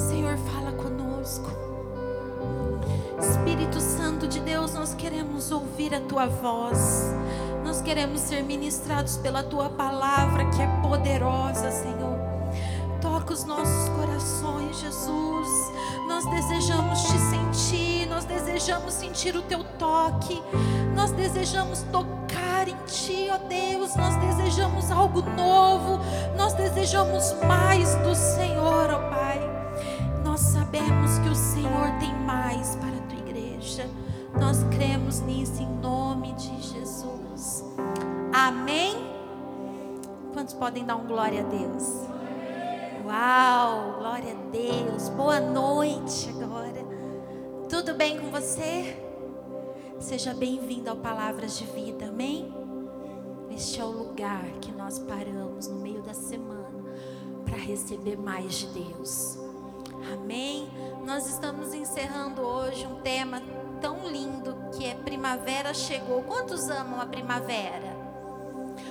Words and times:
Senhor, 0.00 0.36
fala 0.38 0.72
conosco. 0.72 1.50
Espírito 3.20 3.78
Santo 3.80 4.26
de 4.26 4.40
Deus, 4.40 4.72
nós 4.72 4.94
queremos 4.94 5.52
ouvir 5.52 5.94
a 5.94 6.00
tua 6.00 6.26
voz. 6.26 7.12
Nós 7.62 7.82
queremos 7.82 8.20
ser 8.20 8.42
ministrados 8.42 9.18
pela 9.18 9.42
tua 9.42 9.68
palavra 9.68 10.48
que 10.50 10.62
é 10.62 10.66
poderosa, 10.82 11.70
Senhor. 11.70 12.18
Toca 13.02 13.34
os 13.34 13.44
nossos 13.44 13.88
corações, 13.90 14.80
Jesus. 14.80 15.48
Nós 16.08 16.24
desejamos 16.30 17.02
te 17.02 17.18
sentir, 17.18 18.06
nós 18.08 18.24
desejamos 18.24 18.94
sentir 18.94 19.36
o 19.36 19.42
teu 19.42 19.62
toque. 19.78 20.42
Nós 20.96 21.10
desejamos 21.12 21.82
tocar 21.92 22.66
em 22.66 22.76
ti, 22.86 23.28
ó 23.30 23.36
Deus. 23.46 23.94
Nós 23.96 24.16
desejamos 24.16 24.90
algo 24.90 25.22
novo. 25.36 26.00
Nós 26.36 26.54
desejamos 26.54 27.34
mais 27.46 27.94
do 27.96 28.14
Senhor, 28.14 28.90
ó 28.90 29.10
Pai. 29.10 29.19
Sabemos 30.70 31.18
que 31.18 31.28
o 31.28 31.34
Senhor 31.34 31.98
tem 31.98 32.14
mais 32.24 32.76
para 32.76 32.96
a 32.96 33.00
tua 33.08 33.18
igreja. 33.18 33.90
Nós 34.38 34.62
cremos 34.72 35.18
nisso 35.18 35.60
em 35.60 35.68
nome 35.80 36.32
de 36.34 36.62
Jesus. 36.62 37.64
Amém? 38.32 38.94
Quantos 40.32 40.54
podem 40.54 40.84
dar 40.84 40.94
um 40.94 41.08
glória 41.08 41.40
a 41.40 41.42
Deus? 41.42 42.06
Uau, 43.04 43.98
glória 43.98 44.32
a 44.32 44.50
Deus. 44.52 45.08
Boa 45.08 45.40
noite 45.40 46.30
agora. 46.40 46.86
Tudo 47.68 47.94
bem 47.94 48.20
com 48.20 48.30
você? 48.30 48.96
Seja 49.98 50.32
bem-vindo 50.32 50.88
ao 50.88 50.96
Palavras 50.98 51.58
de 51.58 51.64
Vida, 51.64 52.06
amém? 52.06 52.54
Este 53.50 53.80
é 53.80 53.84
o 53.84 53.90
lugar 53.90 54.44
que 54.60 54.70
nós 54.70 55.00
paramos 55.00 55.66
no 55.66 55.80
meio 55.80 56.00
da 56.00 56.14
semana 56.14 56.94
para 57.44 57.56
receber 57.56 58.16
mais 58.16 58.54
de 58.54 58.66
Deus. 58.66 59.49
Amém? 60.12 60.68
Nós 61.04 61.26
estamos 61.26 61.74
encerrando 61.74 62.42
hoje 62.42 62.86
um 62.86 63.00
tema 63.00 63.42
tão 63.80 64.08
lindo 64.08 64.56
que 64.76 64.86
é 64.86 64.94
Primavera 64.94 65.74
Chegou. 65.74 66.22
Quantos 66.22 66.68
amam 66.68 67.00
a 67.00 67.06
primavera? 67.06 67.98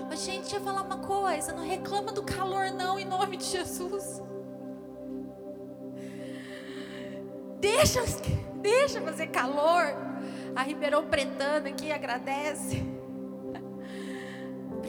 Mas, 0.07 0.23
gente, 0.23 0.41
deixa 0.41 0.57
eu 0.57 0.61
falar 0.61 0.81
uma 0.81 0.97
coisa: 0.97 1.53
não 1.53 1.63
reclama 1.63 2.11
do 2.11 2.23
calor, 2.23 2.71
não, 2.71 2.99
em 2.99 3.05
nome 3.05 3.37
de 3.37 3.45
Jesus. 3.45 4.21
Deixa, 7.59 8.01
deixa 8.55 9.01
fazer 9.01 9.27
calor. 9.27 9.95
A 10.55 10.63
Ribeirão 10.63 11.05
Pretana 11.07 11.69
aqui 11.69 11.91
agradece. 11.91 12.98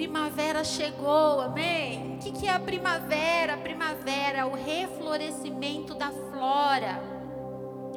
Primavera 0.01 0.65
chegou, 0.65 1.43
amém? 1.43 2.15
O 2.15 2.19
que, 2.33 2.47
é 2.47 2.55
a 2.55 2.59
primavera? 2.59 3.53
A 3.53 3.57
primavera 3.59 4.39
é 4.39 4.45
o 4.47 4.55
reflorescimento 4.55 5.95
da 5.95 6.11
flora. 6.11 7.03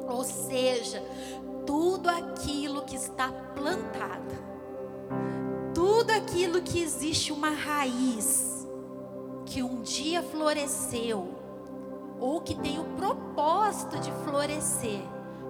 Ou 0.06 0.22
seja, 0.22 1.02
tudo 1.66 2.10
aquilo 2.10 2.82
que 2.82 2.94
está 2.94 3.32
plantado, 3.54 4.36
tudo 5.74 6.10
aquilo 6.10 6.60
que 6.60 6.82
existe 6.82 7.32
uma 7.32 7.48
raiz, 7.48 8.68
que 9.46 9.62
um 9.62 9.80
dia 9.80 10.22
floresceu, 10.22 11.34
ou 12.20 12.42
que 12.42 12.54
tem 12.54 12.78
o 12.78 12.84
propósito 12.98 13.98
de 13.98 14.12
florescer, 14.26 15.00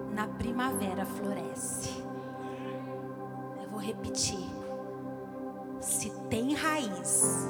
na 0.09 0.25
primavera 0.25 1.05
floresce. 1.05 2.01
Eu 3.61 3.69
vou 3.69 3.79
repetir. 3.81 4.54
Se 5.85 6.09
tem 6.31 6.55
raiz, 6.55 7.47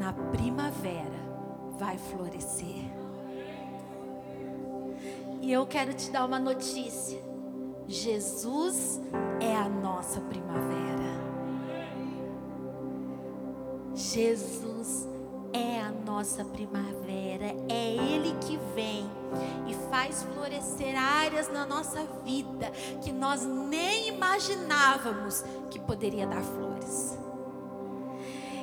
na 0.00 0.12
primavera 0.32 1.20
vai 1.78 1.96
florescer. 1.96 2.90
E 5.40 5.52
eu 5.52 5.64
quero 5.64 5.94
te 5.94 6.10
dar 6.10 6.26
uma 6.26 6.40
notícia. 6.40 7.22
Jesus 7.86 9.00
é 9.40 9.54
a 9.54 9.68
nossa 9.68 10.20
primavera. 10.22 11.20
Jesus 13.94 15.08
é 15.52 15.80
a 15.80 15.92
nossa 15.92 16.44
primavera. 16.44 17.54
É 17.68 17.94
Ele 17.94 18.34
que 18.40 18.58
vem 18.74 19.08
e 19.68 19.74
faz 19.88 20.24
florescer 20.34 21.00
áreas 21.00 21.48
na 21.48 21.64
nossa 21.64 22.04
vida 22.24 22.72
que 23.04 23.12
nós 23.12 23.46
nem 23.46 24.08
imaginávamos 24.08 25.44
que 25.70 25.78
poderia 25.78 26.26
dar 26.26 26.42
flores. 26.42 27.19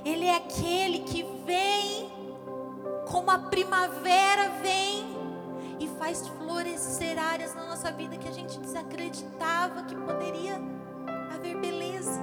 Ele 0.07 0.25
é 0.25 0.38
aquele 0.38 1.00
que 1.00 1.22
vem 1.45 2.09
como 3.12 3.29
a 3.29 3.38
primavera 3.38 4.51
vem 4.62 5.06
e 5.81 5.88
faz 6.00 6.25
florescer 6.29 7.19
áreas 7.19 7.53
na 7.53 7.66
nossa 7.66 7.91
vida 7.91 8.16
que 8.16 8.25
a 8.25 8.31
gente 8.31 8.57
desacreditava 8.57 9.84
que 9.84 9.94
poderia 9.94 10.62
haver 11.29 11.57
beleza. 11.57 12.22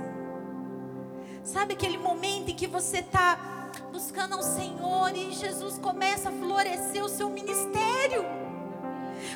Sabe 1.43 1.75
aquele 1.75 1.99
momento 1.99 2.50
em 2.50 2.55
que 2.55 2.67
você 2.67 3.00
está 3.00 3.71
buscando 3.93 4.33
ao 4.33 4.43
Senhor 4.43 5.15
e 5.15 5.33
Jesus 5.33 5.77
começa 5.77 6.31
a 6.31 6.33
florescer 6.33 7.05
o 7.05 7.09
seu 7.11 7.28
ministério, 7.28 8.25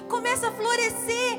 começa 0.08 0.48
a 0.48 0.52
florescer 0.52 1.38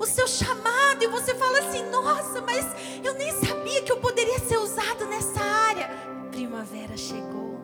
o 0.00 0.04
seu 0.04 0.26
chamado 0.26 1.00
e 1.00 1.06
você 1.06 1.32
fala 1.32 1.60
assim: 1.60 1.84
Nossa, 1.90 2.40
mas 2.40 2.66
eu 3.04 3.14
nem 3.14 3.30
sabia 3.34 3.82
que 3.82 3.92
eu 3.92 3.98
poderia 3.98 4.40
ser 4.40 4.58
usado 4.58 5.06
nessa 5.06 5.40
área. 5.40 6.09
Primavera 6.30 6.96
chegou. 6.96 7.58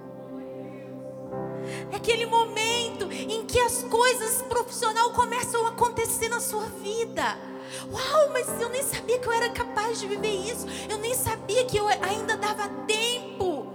É 1.93 1.97
aquele 1.97 2.27
momento 2.27 3.11
em 3.11 3.45
que 3.45 3.59
as 3.61 3.83
coisas 3.85 4.43
profissional 4.43 5.13
começam 5.13 5.67
a 5.67 5.71
acontecer 5.71 6.29
na 6.29 6.41
sua 6.41 6.67
vida. 6.83 7.39
Uau, 7.93 8.31
mas 8.33 8.49
eu 8.61 8.69
nem 8.69 8.83
sabia 8.83 9.19
que 9.19 9.29
eu 9.29 9.33
era 9.33 9.51
capaz 9.51 10.01
de 10.01 10.07
viver 10.07 10.35
isso. 10.35 10.67
Eu 10.89 10.99
nem 10.99 11.15
sabia 11.15 11.65
que 11.65 11.77
eu 11.77 11.89
ainda 11.89 12.37
dava 12.37 12.69
tempo 12.87 13.67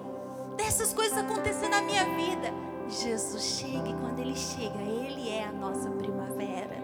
dessas 0.56 0.94
coisas 0.94 1.18
acontecer 1.18 1.70
na 1.70 1.82
minha 1.82 2.06
vida. 2.16 2.54
Jesus 2.88 3.44
chega 3.44 3.90
e 3.90 3.94
quando 3.96 4.20
ele 4.20 4.36
chega, 4.36 4.80
ele 4.80 5.30
é 5.30 5.46
a 5.46 5.52
nossa 5.52 5.90
primavera. 5.90 6.82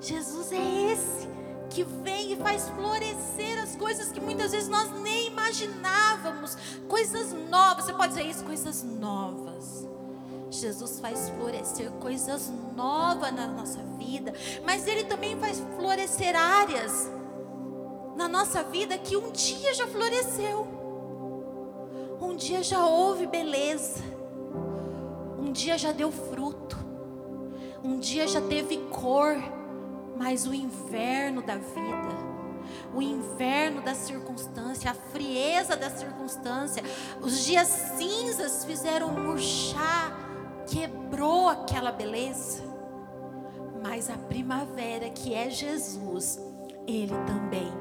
Jesus 0.00 0.52
é 0.52 0.92
esse 0.92 1.28
que 1.68 1.82
vem 1.82 2.32
e 2.32 2.36
faz 2.36 2.68
florescer 2.70 3.62
as 3.62 3.76
coisas 3.76 4.10
que 4.10 4.20
muitas 4.20 4.52
vezes 4.52 4.68
nós 4.68 4.90
nem 5.00 5.17
imaginávamos, 5.48 6.56
coisas 6.88 7.32
novas. 7.32 7.86
Você 7.86 7.92
pode 7.92 8.14
dizer 8.14 8.26
isso, 8.26 8.44
coisas 8.44 8.82
novas. 8.82 9.88
Jesus 10.50 10.98
faz 11.00 11.28
florescer 11.30 11.90
coisas 11.92 12.50
novas 12.74 13.32
na 13.32 13.46
nossa 13.46 13.82
vida, 13.98 14.32
mas 14.64 14.86
Ele 14.86 15.04
também 15.04 15.38
faz 15.38 15.62
florescer 15.76 16.34
áreas 16.34 17.10
na 18.16 18.26
nossa 18.26 18.62
vida 18.62 18.96
que 18.96 19.16
um 19.16 19.30
dia 19.30 19.74
já 19.74 19.86
floresceu, 19.86 20.66
um 22.20 22.34
dia 22.34 22.62
já 22.62 22.84
houve 22.84 23.26
beleza, 23.26 24.02
um 25.38 25.52
dia 25.52 25.76
já 25.76 25.92
deu 25.92 26.10
fruto, 26.10 26.78
um 27.84 27.98
dia 27.98 28.26
já 28.26 28.40
teve 28.40 28.78
cor, 28.90 29.36
mas 30.16 30.46
o 30.46 30.54
inverno 30.54 31.42
da 31.42 31.56
vida, 31.56 32.27
o 32.98 33.02
inverno 33.02 33.80
da 33.80 33.94
circunstância, 33.94 34.90
a 34.90 34.94
frieza 34.94 35.76
da 35.76 35.88
circunstância, 35.88 36.82
os 37.20 37.44
dias 37.44 37.68
cinzas 37.96 38.64
fizeram 38.64 39.12
murchar, 39.12 40.18
quebrou 40.66 41.48
aquela 41.48 41.92
beleza. 41.92 42.60
Mas 43.80 44.10
a 44.10 44.14
primavera, 44.14 45.08
que 45.10 45.32
é 45.32 45.48
Jesus, 45.48 46.40
Ele 46.88 47.14
também 47.24 47.72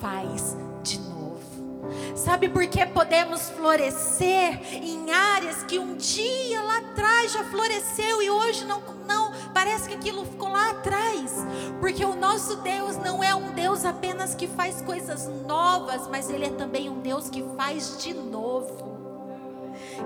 faz 0.00 0.56
de 0.82 0.98
novo. 0.98 1.84
Sabe 2.16 2.48
por 2.48 2.66
que 2.66 2.86
podemos 2.86 3.50
florescer 3.50 4.58
em 4.72 5.12
áreas 5.12 5.62
que 5.64 5.78
um 5.78 5.94
dia 5.94 6.62
lá 6.62 6.78
atrás 6.78 7.32
já 7.32 7.44
floresceu 7.44 8.22
e 8.22 8.30
hoje 8.30 8.64
não, 8.64 8.80
não 9.06 9.33
parece 9.54 9.88
que 9.88 9.94
aquilo 9.94 10.26
ficou 10.26 10.50
lá 10.50 10.70
atrás? 10.70 11.32
Porque 11.80 12.04
o 12.04 12.16
nosso 12.16 12.56
Deus 12.56 12.96
não 12.96 13.22
é 13.22 13.34
um 13.34 13.52
Deus 13.52 13.84
apenas 13.84 14.34
que 14.34 14.48
faz 14.48 14.82
coisas 14.82 15.28
novas, 15.46 16.08
mas 16.08 16.28
Ele 16.28 16.46
é 16.46 16.50
também 16.50 16.90
um 16.90 17.00
Deus 17.00 17.30
que 17.30 17.42
faz 17.56 17.96
de 18.02 18.12
novo. 18.12 18.92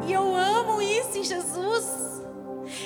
E 0.07 0.13
eu 0.13 0.37
amo 0.37 0.81
isso 0.83 1.19
em 1.19 1.25
Jesus. 1.25 2.23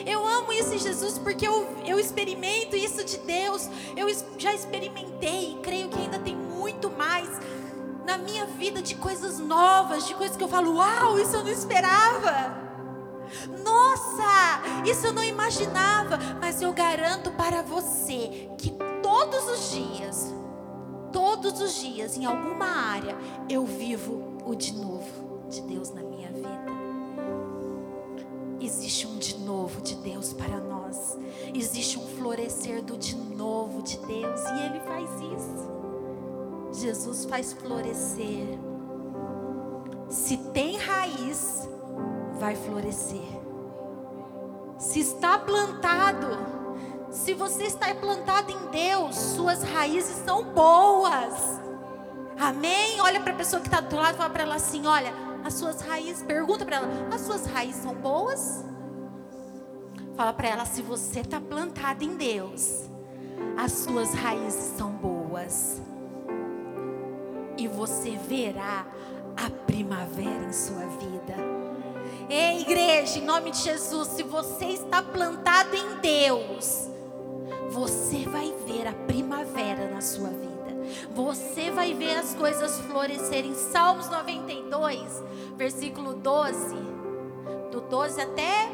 Eu 0.06 0.24
amo 0.24 0.52
isso 0.52 0.74
em 0.74 0.78
Jesus 0.78 1.18
porque 1.18 1.46
eu, 1.46 1.66
eu 1.84 1.98
experimento 1.98 2.76
isso 2.76 3.04
de 3.04 3.18
Deus. 3.18 3.68
Eu 3.96 4.06
já 4.38 4.54
experimentei 4.54 5.52
e 5.52 5.54
creio 5.60 5.88
que 5.88 5.98
ainda 5.98 6.20
tem 6.20 6.36
muito 6.36 6.88
mais 6.88 7.28
na 8.06 8.18
minha 8.18 8.46
vida 8.46 8.80
de 8.80 8.94
coisas 8.94 9.38
novas, 9.38 10.06
de 10.06 10.14
coisas 10.14 10.36
que 10.36 10.42
eu 10.42 10.48
falo, 10.48 10.76
uau, 10.76 11.18
isso 11.18 11.36
eu 11.36 11.44
não 11.44 11.50
esperava. 11.50 12.61
Nossa, 13.64 14.62
isso 14.84 15.06
eu 15.06 15.12
não 15.12 15.24
imaginava, 15.24 16.18
mas 16.40 16.62
eu 16.62 16.72
garanto 16.72 17.30
para 17.32 17.62
você 17.62 18.48
que 18.58 18.70
todos 19.02 19.48
os 19.48 19.70
dias, 19.70 20.32
todos 21.12 21.60
os 21.60 21.74
dias, 21.74 22.16
em 22.16 22.24
alguma 22.24 22.66
área, 22.66 23.16
eu 23.48 23.64
vivo 23.64 24.38
o 24.44 24.54
de 24.54 24.74
novo 24.74 25.46
de 25.48 25.60
Deus 25.62 25.90
na 25.90 26.02
minha 26.02 26.28
vida. 26.32 26.42
existe 28.60 29.06
um 29.06 29.18
de 29.18 29.38
novo 29.38 29.80
de 29.80 29.96
Deus 29.96 30.32
para 30.32 30.58
nós. 30.58 31.18
Existe 31.54 31.98
um 31.98 32.06
florescer 32.16 32.82
do 32.82 32.96
de 32.96 33.16
novo 33.16 33.82
de 33.82 33.98
Deus 33.98 34.40
e 34.40 34.66
Ele 34.66 34.80
faz 34.80 35.10
isso. 35.10 35.72
Jesus 36.72 37.24
faz 37.24 37.52
florescer. 37.52 38.58
Se 40.08 40.36
tem 40.52 40.76
raiz, 40.76 41.68
vai 42.42 42.56
florescer. 42.56 43.22
Se 44.76 44.98
está 44.98 45.38
plantado, 45.38 46.26
se 47.08 47.34
você 47.34 47.62
está 47.62 47.94
plantado 47.94 48.50
em 48.50 48.66
Deus, 48.66 49.14
suas 49.14 49.62
raízes 49.62 50.16
são 50.24 50.42
boas. 50.52 51.60
Amém? 52.36 53.00
Olha 53.00 53.20
para 53.20 53.32
a 53.32 53.36
pessoa 53.36 53.62
que 53.62 53.68
está 53.68 53.80
do 53.80 53.94
lado 53.94 54.14
e 54.14 54.16
fala 54.16 54.30
para 54.30 54.42
ela 54.42 54.56
assim: 54.56 54.84
olha, 54.88 55.12
as 55.44 55.54
suas 55.54 55.82
raízes, 55.82 56.24
pergunta 56.24 56.64
para 56.64 56.78
ela, 56.78 56.88
as 57.14 57.20
suas 57.20 57.46
raízes 57.46 57.80
são 57.80 57.94
boas? 57.94 58.64
Fala 60.16 60.32
para 60.32 60.48
ela, 60.48 60.64
se 60.64 60.82
você 60.82 61.20
está 61.20 61.40
plantado 61.40 62.02
em 62.02 62.16
Deus, 62.16 62.90
as 63.56 63.70
suas 63.70 64.12
raízes 64.14 64.76
são 64.76 64.90
boas. 64.90 65.80
E 67.56 67.68
você 67.68 68.16
verá 68.16 68.84
a 69.36 69.48
primavera 69.64 70.44
em 70.44 70.52
sua 70.52 70.84
vida. 70.98 71.51
Ei, 72.28 72.60
igreja, 72.60 73.18
em 73.18 73.24
nome 73.24 73.50
de 73.50 73.58
Jesus, 73.58 74.08
se 74.08 74.22
você 74.22 74.66
está 74.66 75.02
plantado 75.02 75.74
em 75.74 75.96
Deus, 76.00 76.88
você 77.70 78.24
vai 78.26 78.52
ver 78.66 78.86
a 78.86 78.92
primavera 78.92 79.90
na 79.90 80.00
sua 80.00 80.28
vida. 80.28 80.52
Você 81.14 81.70
vai 81.70 81.94
ver 81.94 82.16
as 82.16 82.34
coisas 82.34 82.78
florescerem. 82.80 83.54
Salmos 83.54 84.08
92, 84.08 85.22
versículo 85.56 86.14
12. 86.14 86.74
Do 87.70 87.80
12 87.80 88.20
até, 88.20 88.68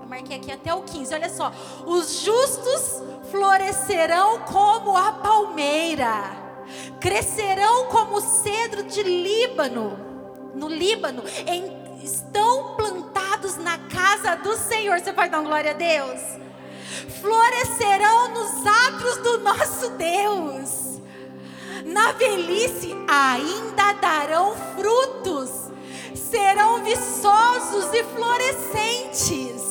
eu 0.00 0.06
marquei 0.08 0.36
aqui 0.36 0.52
até 0.52 0.72
o 0.74 0.82
15. 0.82 1.14
Olha 1.14 1.28
só. 1.28 1.52
Os 1.84 2.20
justos 2.20 3.02
florescerão 3.30 4.40
como 4.40 4.96
a 4.96 5.12
palmeira, 5.12 6.12
crescerão 7.00 7.86
como 7.86 8.16
o 8.16 8.20
cedro 8.20 8.84
de 8.84 9.02
Líbano. 9.02 9.98
No 10.54 10.68
Líbano, 10.68 11.22
em, 11.46 11.75
estão 12.06 12.74
plantados 12.76 13.56
na 13.56 13.76
casa 13.78 14.36
do 14.36 14.56
Senhor. 14.56 14.98
Você 14.98 15.12
pode 15.12 15.30
dar 15.30 15.42
glória 15.42 15.72
a 15.72 15.74
Deus? 15.74 16.20
Florescerão 17.20 18.28
nos 18.28 18.66
atos 18.66 19.16
do 19.18 19.38
nosso 19.40 19.90
Deus 19.90 20.86
na 21.96 22.12
velhice 22.12 22.94
ainda 23.08 23.92
darão 23.94 24.54
frutos, 24.76 25.50
serão 26.14 26.82
viçosos 26.82 27.92
e 27.94 28.04
florescentes, 28.04 29.62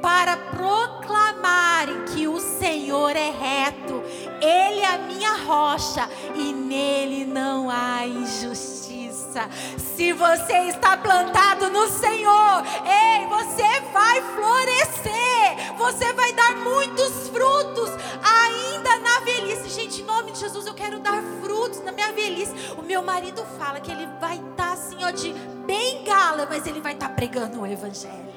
para 0.00 0.36
proclamarem 0.36 2.04
que 2.06 2.26
o 2.26 2.40
Senhor 2.40 3.14
é 3.16 3.30
reto, 3.30 4.02
Ele 4.40 4.80
é 4.80 4.94
a 4.94 4.98
minha 4.98 5.32
rocha 5.44 6.08
e 6.34 6.52
nele 6.52 7.24
não 7.24 7.70
há 7.70 8.06
injustiça. 8.06 9.48
Se 9.96 10.12
você 10.12 10.54
está 10.68 10.96
plantado 10.96 11.68
no 11.68 11.86
Senhor, 11.86 12.62
ei, 12.86 13.26
você 13.26 13.80
vai 13.92 14.22
florescer, 14.22 15.76
você 15.76 16.12
vai 16.14 16.32
dar 16.32 16.56
muitos 16.56 17.28
frutos 17.28 17.90
ainda 18.24 18.98
na 19.00 19.20
velhice. 19.20 19.68
Gente, 19.68 20.00
em 20.00 20.04
nome 20.04 20.32
de 20.32 20.40
Jesus, 20.40 20.66
eu 20.66 20.72
quero 20.72 20.98
dar 20.98 21.22
frutos 21.42 21.84
na 21.84 21.92
minha 21.92 22.10
velhice. 22.10 22.52
O 22.78 22.82
meu 22.82 23.02
marido 23.02 23.44
fala 23.58 23.80
que 23.80 23.90
ele 23.90 24.06
vai 24.18 24.36
estar 24.36 24.54
tá, 24.56 24.72
assim, 24.72 25.04
ó, 25.04 25.10
de 25.10 25.34
bengala, 25.66 26.46
mas 26.48 26.66
ele 26.66 26.80
vai 26.80 26.94
estar 26.94 27.08
tá 27.08 27.14
pregando 27.14 27.60
o 27.60 27.66
Evangelho. 27.66 28.32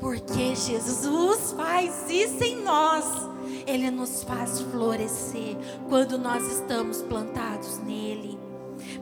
Porque 0.00 0.56
Jesus 0.56 1.52
faz 1.52 2.08
isso 2.08 2.42
em 2.42 2.62
nós. 2.62 3.04
Ele 3.66 3.90
nos 3.90 4.24
faz 4.24 4.60
florescer 4.62 5.54
quando 5.86 6.16
nós 6.16 6.50
estamos 6.50 7.02
plantados 7.02 7.78
nele. 7.80 8.39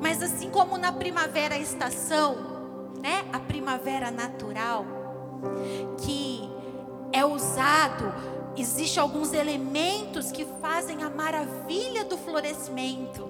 Mas 0.01 0.23
assim 0.23 0.51
como 0.51 0.79
na 0.79 0.93
primavera 0.93 1.55
a 1.55 1.59
estação, 1.59 2.37
né? 3.01 3.25
A 3.33 3.41
primavera 3.41 4.11
natural, 4.11 4.85
que 5.99 6.49
é 7.13 7.25
usado 7.25 8.13
Existem 8.59 9.01
alguns 9.01 9.33
elementos 9.33 10.33
que 10.33 10.45
fazem 10.61 11.05
a 11.05 11.09
maravilha 11.09 12.05
do 12.05 12.19
florescimento, 12.19 13.29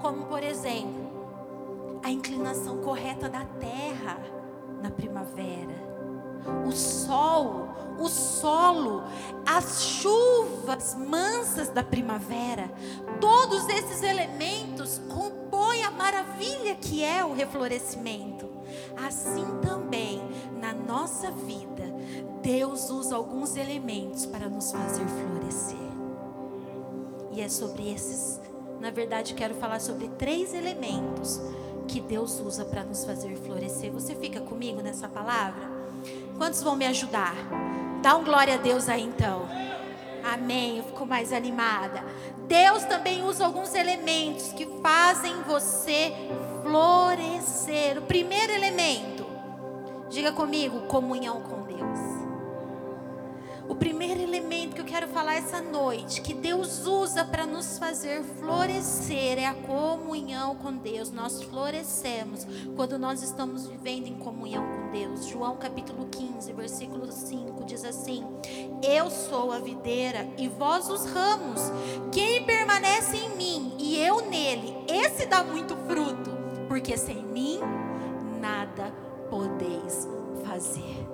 como 0.00 0.26
por 0.26 0.42
exemplo, 0.42 2.00
a 2.02 2.10
inclinação 2.10 2.78
correta 2.78 3.28
da 3.28 3.44
terra 3.60 4.18
na 4.82 4.90
primavera, 4.90 5.76
o 6.66 6.72
sol, 6.72 7.68
o 8.00 8.08
solo, 8.08 9.04
as 9.46 9.80
chuvas 9.84 10.96
mansas 10.96 11.68
da 11.68 11.84
primavera, 11.84 12.68
todos 13.20 13.68
esses 13.68 14.02
elementos 14.02 15.00
compõem 15.08 15.52
maravilha 16.02 16.74
que 16.74 17.04
é 17.04 17.24
o 17.24 17.32
reflorescimento. 17.32 18.50
Assim 18.96 19.44
também 19.62 20.20
na 20.60 20.72
nossa 20.72 21.30
vida, 21.30 21.84
Deus 22.42 22.90
usa 22.90 23.14
alguns 23.14 23.56
elementos 23.56 24.26
para 24.26 24.48
nos 24.48 24.72
fazer 24.72 25.06
florescer. 25.06 25.92
E 27.30 27.40
é 27.40 27.48
sobre 27.48 27.88
esses, 27.88 28.40
na 28.80 28.90
verdade, 28.90 29.34
quero 29.34 29.54
falar 29.54 29.80
sobre 29.80 30.08
três 30.08 30.52
elementos 30.52 31.40
que 31.86 32.00
Deus 32.00 32.40
usa 32.40 32.64
para 32.64 32.82
nos 32.82 33.04
fazer 33.04 33.36
florescer. 33.36 33.92
Você 33.92 34.16
fica 34.16 34.40
comigo 34.40 34.82
nessa 34.82 35.08
palavra? 35.08 35.70
Quantos 36.36 36.62
vão 36.62 36.74
me 36.74 36.84
ajudar? 36.86 37.34
Dá 38.02 38.16
um 38.16 38.24
glória 38.24 38.54
a 38.54 38.58
Deus 38.58 38.88
aí 38.88 39.02
então. 39.02 39.61
Amém. 40.24 40.78
Eu 40.78 40.84
fico 40.84 41.06
mais 41.06 41.32
animada. 41.32 42.04
Deus 42.46 42.84
também 42.84 43.24
usa 43.24 43.44
alguns 43.44 43.74
elementos 43.74 44.52
que 44.52 44.66
fazem 44.82 45.34
você 45.46 46.12
florescer. 46.62 47.98
O 47.98 48.02
primeiro 48.02 48.52
elemento, 48.52 49.26
diga 50.08 50.32
comigo, 50.32 50.82
comunhão 50.82 51.40
com. 51.42 51.51
O 53.72 53.74
primeiro 53.74 54.20
elemento 54.20 54.74
que 54.74 54.82
eu 54.82 54.84
quero 54.84 55.08
falar 55.08 55.36
essa 55.36 55.62
noite, 55.62 56.20
que 56.20 56.34
Deus 56.34 56.86
usa 56.86 57.24
para 57.24 57.46
nos 57.46 57.78
fazer 57.78 58.22
florescer, 58.38 59.38
é 59.38 59.46
a 59.46 59.54
comunhão 59.54 60.56
com 60.56 60.76
Deus. 60.76 61.10
Nós 61.10 61.42
florescemos 61.42 62.46
quando 62.76 62.98
nós 62.98 63.22
estamos 63.22 63.66
vivendo 63.66 64.08
em 64.08 64.18
comunhão 64.18 64.62
com 64.62 64.90
Deus. 64.90 65.24
João 65.24 65.56
capítulo 65.56 66.06
15, 66.06 66.52
versículo 66.52 67.10
5 67.10 67.64
diz 67.64 67.82
assim: 67.82 68.22
Eu 68.82 69.10
sou 69.10 69.50
a 69.50 69.58
videira 69.58 70.28
e 70.36 70.48
vós 70.48 70.90
os 70.90 71.06
ramos. 71.06 71.62
Quem 72.12 72.44
permanece 72.44 73.16
em 73.16 73.36
mim 73.36 73.74
e 73.78 73.96
eu 73.96 74.28
nele, 74.28 74.84
esse 74.86 75.24
dá 75.24 75.42
muito 75.42 75.74
fruto, 75.88 76.30
porque 76.68 76.94
sem 76.98 77.24
mim 77.24 77.58
nada 78.38 78.92
podeis 79.30 80.06
fazer. 80.44 81.08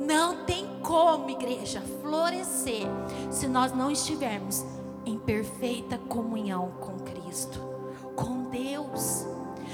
Não 0.00 0.44
tem 0.44 0.61
como, 0.92 1.30
igreja, 1.30 1.80
florescer 2.02 2.86
se 3.30 3.48
nós 3.48 3.72
não 3.72 3.90
estivermos 3.90 4.62
em 5.06 5.18
perfeita 5.18 5.96
comunhão 5.96 6.72
com 6.82 6.98
Cristo, 6.98 7.58
com 8.14 8.50
Deus. 8.50 9.24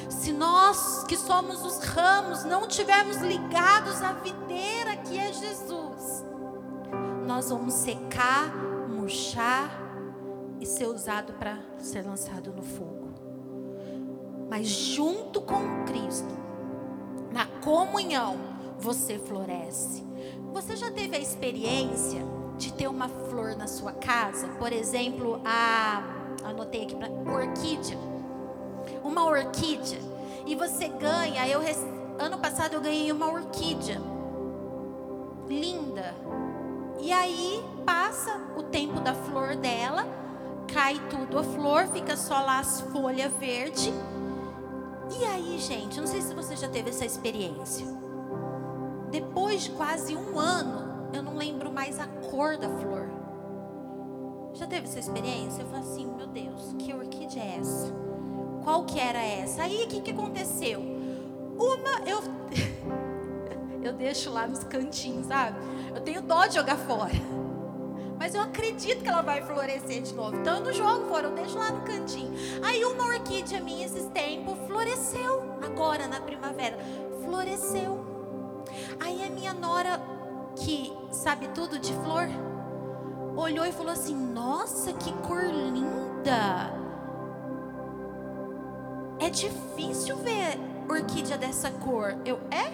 Se 0.08 0.32
nós 0.32 1.02
que 1.08 1.16
somos 1.16 1.64
os 1.64 1.80
ramos 1.80 2.44
não 2.44 2.68
estivermos 2.68 3.16
ligados 3.16 4.00
à 4.00 4.12
videira 4.12 4.96
que 4.98 5.18
é 5.18 5.32
Jesus, 5.32 6.24
nós 7.26 7.50
vamos 7.50 7.74
secar, 7.74 8.54
murchar 8.88 9.70
e 10.60 10.66
ser 10.66 10.86
usado 10.86 11.32
para 11.32 11.58
ser 11.78 12.06
lançado 12.06 12.52
no 12.52 12.62
fogo. 12.62 13.08
Mas 14.48 14.68
junto 14.68 15.40
com 15.40 15.84
Cristo, 15.84 16.32
na 17.32 17.44
comunhão, 17.60 18.36
você 18.78 19.18
floresce. 19.18 20.07
Você 20.52 20.76
já 20.76 20.90
teve 20.90 21.16
a 21.16 21.20
experiência 21.20 22.22
de 22.56 22.72
ter 22.72 22.88
uma 22.88 23.08
flor 23.08 23.56
na 23.56 23.66
sua 23.66 23.92
casa? 23.92 24.48
Por 24.58 24.72
exemplo, 24.72 25.40
a 25.44 26.02
anotei 26.44 26.84
aqui 26.84 26.96
para 26.96 27.10
orquídea. 27.10 27.98
Uma 29.04 29.24
orquídea 29.24 30.00
e 30.46 30.54
você 30.54 30.88
ganha, 30.88 31.46
eu 31.48 31.60
ano 32.18 32.38
passado 32.38 32.74
eu 32.74 32.80
ganhei 32.80 33.12
uma 33.12 33.30
orquídea 33.30 34.00
linda. 35.46 36.14
E 37.00 37.12
aí 37.12 37.64
passa 37.86 38.40
o 38.56 38.62
tempo 38.62 39.00
da 39.00 39.14
flor 39.14 39.56
dela, 39.56 40.06
cai 40.72 41.00
tudo 41.08 41.38
a 41.38 41.44
flor, 41.44 41.86
fica 41.88 42.16
só 42.16 42.40
lá 42.40 42.58
as 42.58 42.80
folhas 42.80 43.32
verdes. 43.34 43.92
E 45.18 45.24
aí, 45.24 45.58
gente, 45.58 46.00
não 46.00 46.06
sei 46.06 46.20
se 46.20 46.34
você 46.34 46.56
já 46.56 46.68
teve 46.68 46.90
essa 46.90 47.04
experiência 47.04 47.86
depois 49.10 49.64
de 49.64 49.70
quase 49.70 50.14
um 50.14 50.38
ano, 50.38 51.10
eu 51.12 51.22
não 51.22 51.36
lembro 51.36 51.72
mais 51.72 51.98
a 51.98 52.06
cor 52.06 52.56
da 52.56 52.68
flor. 52.68 53.08
Já 54.54 54.66
teve 54.66 54.86
essa 54.86 54.98
experiência? 54.98 55.62
Eu 55.62 55.66
falei 55.68 55.82
assim, 55.82 56.06
meu 56.06 56.26
Deus, 56.26 56.74
que 56.78 56.92
orquídea 56.92 57.40
é 57.40 57.58
essa? 57.60 57.92
Qual 58.64 58.84
que 58.84 58.98
era 58.98 59.22
essa? 59.22 59.62
Aí 59.62 59.84
o 59.84 59.88
que, 59.88 60.00
que 60.00 60.10
aconteceu? 60.10 60.80
Uma, 60.80 62.08
eu, 62.08 62.20
eu 63.82 63.92
deixo 63.92 64.30
lá 64.30 64.46
nos 64.46 64.64
cantinhos, 64.64 65.26
sabe? 65.26 65.58
Eu 65.94 66.00
tenho 66.00 66.22
dó 66.22 66.46
de 66.46 66.54
jogar 66.54 66.76
fora. 66.76 67.14
Mas 68.18 68.34
eu 68.34 68.42
acredito 68.42 69.02
que 69.02 69.08
ela 69.08 69.22
vai 69.22 69.42
florescer 69.42 70.02
de 70.02 70.12
novo. 70.12 70.36
Então 70.36 70.56
eu 70.56 70.64
não 70.64 70.72
jogo 70.72 71.06
fora, 71.06 71.28
eu 71.28 71.34
deixo 71.34 71.56
lá 71.56 71.70
no 71.70 71.82
cantinho. 71.82 72.32
Aí 72.64 72.84
uma 72.84 73.06
orquídea 73.06 73.60
minha 73.60 73.86
esses 73.86 74.06
tempos 74.06 74.58
floresceu 74.66 75.56
agora 75.62 76.08
na 76.08 76.20
primavera. 76.20 76.76
Floresceu. 77.24 78.07
Aí 79.00 79.24
a 79.24 79.30
minha 79.30 79.54
nora, 79.54 80.00
que 80.56 80.92
sabe 81.10 81.48
tudo 81.48 81.78
de 81.78 81.92
flor, 81.94 82.28
olhou 83.36 83.64
e 83.64 83.72
falou 83.72 83.92
assim: 83.92 84.14
Nossa, 84.14 84.92
que 84.92 85.12
cor 85.26 85.44
linda! 85.44 86.72
É 89.20 89.30
difícil 89.30 90.16
ver 90.16 90.58
orquídea 90.88 91.36
dessa 91.36 91.70
cor. 91.70 92.16
Eu, 92.24 92.38
é? 92.50 92.72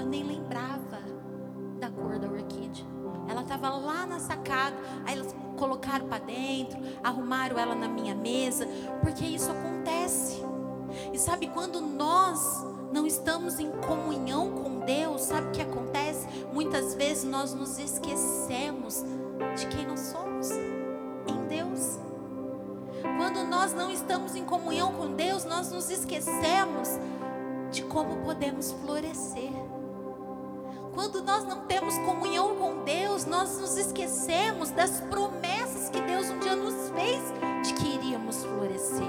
Eu 0.00 0.06
nem 0.06 0.22
lembrava 0.22 1.00
da 1.78 1.90
cor 1.90 2.18
da 2.18 2.28
orquídea. 2.28 2.84
Ela 3.28 3.42
estava 3.42 3.68
lá 3.70 4.06
na 4.06 4.18
sacada, 4.18 4.76
aí 5.04 5.14
elas 5.14 5.34
colocaram 5.56 6.06
para 6.06 6.24
dentro, 6.24 6.78
arrumaram 7.02 7.58
ela 7.58 7.74
na 7.74 7.88
minha 7.88 8.14
mesa, 8.14 8.66
porque 9.02 9.24
isso 9.24 9.50
acontece. 9.50 10.42
E 11.12 11.18
sabe 11.18 11.48
quando 11.48 11.80
nós 11.80 12.64
não 12.92 13.06
estamos 13.06 13.58
em 13.58 13.70
comunhão 13.70 14.50
com 14.52 14.80
Deus, 14.80 15.22
sabe 15.22 15.48
o 15.48 15.52
que 15.52 15.62
acontece? 15.62 16.26
Muitas 16.52 16.94
vezes 16.94 17.24
nós 17.24 17.54
nos 17.54 17.78
esquecemos 17.78 19.04
de 19.56 19.66
quem 19.66 19.86
nós 19.86 20.00
somos 20.00 20.50
em 20.50 21.46
Deus. 21.48 21.98
Quando 23.16 23.44
nós 23.44 23.72
não 23.74 23.90
estamos 23.90 24.34
em 24.34 24.44
comunhão 24.44 24.92
com 24.92 25.14
Deus, 25.14 25.44
nós 25.44 25.70
nos 25.70 25.90
esquecemos 25.90 26.88
de 27.70 27.82
como 27.82 28.24
podemos 28.24 28.72
florescer. 28.72 29.52
Quando 30.94 31.22
nós 31.22 31.44
não 31.44 31.60
temos 31.66 31.96
comunhão 31.98 32.56
com 32.56 32.82
Deus, 32.82 33.24
nós 33.24 33.58
nos 33.58 33.76
esquecemos 33.76 34.70
das 34.70 35.00
promessas 35.02 35.88
que 35.90 36.00
Deus 36.00 36.28
um 36.28 36.38
dia 36.40 36.56
nos 36.56 36.90
fez 36.90 37.22
de 37.64 37.74
que 37.74 37.94
iríamos 37.94 38.44
florescer, 38.44 39.06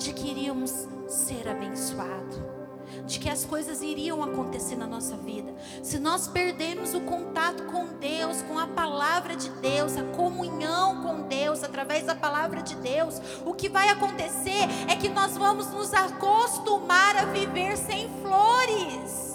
de 0.00 0.12
que 0.14 0.30
iríamos 0.30 0.88
ser 1.06 1.46
abençoados 1.48 2.40
de 3.06 3.18
que 3.18 3.28
as 3.28 3.44
coisas 3.44 3.82
iriam 3.82 4.22
acontecer 4.22 4.76
na 4.76 4.86
nossa 4.86 5.16
vida. 5.16 5.54
Se 5.82 5.98
nós 5.98 6.26
perdermos 6.26 6.94
o 6.94 7.00
contato 7.00 7.64
com 7.64 7.86
Deus, 7.98 8.42
com 8.42 8.58
a 8.58 8.66
palavra 8.66 9.36
de 9.36 9.48
Deus, 9.48 9.96
a 9.96 10.02
comunhão 10.16 11.02
com 11.02 11.22
Deus 11.22 11.62
através 11.62 12.04
da 12.04 12.14
palavra 12.14 12.62
de 12.62 12.74
Deus, 12.76 13.20
o 13.44 13.54
que 13.54 13.68
vai 13.68 13.88
acontecer 13.88 14.68
é 14.88 14.96
que 14.96 15.08
nós 15.08 15.36
vamos 15.36 15.68
nos 15.70 15.92
acostumar 15.94 17.16
a 17.16 17.24
viver 17.26 17.76
sem 17.76 18.08
flores. 18.22 19.29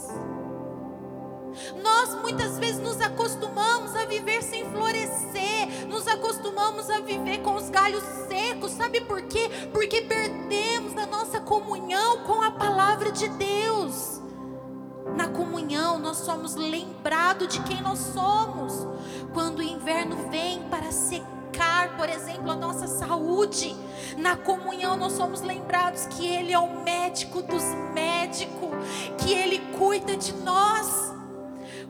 Nós 1.82 2.16
muitas 2.22 2.58
vezes 2.58 2.80
nos 2.80 3.00
acostumamos 3.02 3.96
a 3.96 4.06
viver 4.06 4.42
sem 4.44 4.70
florescer, 4.72 5.88
nos 5.88 6.08
acostumamos 6.08 6.90
a 6.90 7.00
viver 7.00 7.40
com 7.40 7.56
os 7.56 7.70
galhos 7.70 8.04
secos. 8.28 8.72
Sabe 8.72 9.02
por 9.02 9.22
quê? 9.24 9.50
Porque 9.72 10.02
perdemos 10.02 10.98
a 10.98 11.06
nossa 11.06 11.40
comunhão 11.40 12.24
com 12.24 12.42
a 12.42 12.52
palavra 12.52 13.12
de 13.12 13.28
Deus. 13.30 14.22
Na 15.16 15.28
comunhão, 15.28 16.00
nós 16.00 16.18
somos 16.18 16.56
lembrados 16.56 17.48
de 17.48 17.62
quem 17.62 17.82
nós 17.82 18.00
somos. 18.00 18.88
Quando 19.34 19.60
o 19.60 19.64
inverno 19.64 20.30
vem 20.30 20.64
para 20.64 20.92
secar, 20.92 21.96
por 21.96 22.10
exemplo, 22.10 22.52
a 22.52 22.56
nossa 22.56 22.88
saúde, 22.88 23.76
na 24.18 24.36
comunhão 24.36 24.98
nós 24.98 25.14
somos 25.14 25.42
lembrados 25.42 26.06
que 26.08 26.28
Ele 26.28 26.52
é 26.52 26.60
o 26.60 26.84
médico 26.84 27.42
dos 27.42 27.64
médicos, 27.94 28.70
que 29.18 29.34
Ele 29.34 29.60
cuida 29.78 30.18
de 30.18 30.34
nós. 30.34 31.05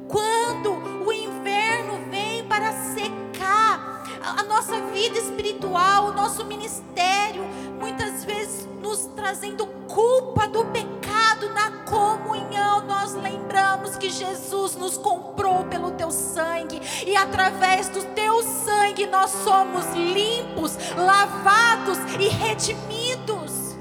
Quando 0.08 0.72
o 1.06 1.12
inverno 1.12 2.10
vem 2.10 2.44
para 2.46 2.72
secar 2.94 4.04
a 4.22 4.44
nossa 4.44 4.80
vida 4.92 5.18
espiritual, 5.18 6.08
o 6.08 6.14
nosso 6.14 6.46
ministério, 6.46 7.44
muitas 7.80 8.24
vezes 8.24 8.68
nos 8.82 9.06
trazendo 9.16 9.66
culpa 9.88 10.48
do 10.48 10.66
pecado 10.66 11.50
na 11.54 11.72
comunhão, 11.86 12.82
nós 12.82 13.14
lembramos 13.14 13.96
que 13.98 14.10
Jesus 14.10 14.76
nos 14.76 14.98
comprou 14.98 15.66
pelo 15.66 15.92
teu 15.92 16.12
sangue 16.12 16.82
e 17.06 17.16
através 17.16 17.90
do 17.90 18.04
teu 18.14 18.44
sangue 18.44 19.08
nós 19.08 19.32
somos 19.32 19.86
limpos, 19.94 20.78
lavados 20.96 21.98
e 22.20 22.28
redimidos. 22.28 23.76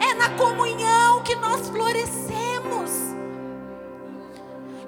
É 0.00 0.14
na 0.14 0.30
comunhão 0.30 1.22
que 1.22 1.34
nós 1.36 1.68
florescemos 1.68 2.43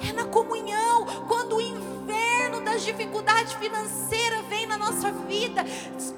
é 0.09 0.13
na 0.13 0.25
comunhão. 0.25 1.07
Quando 1.29 1.57
o 1.57 1.61
inverno 1.61 2.61
das 2.61 2.85
dificuldades 2.85 3.55
financeiras 3.55 4.45
vem 4.49 4.67
na 4.67 4.77
nossa 4.77 5.11
vida, 5.11 5.65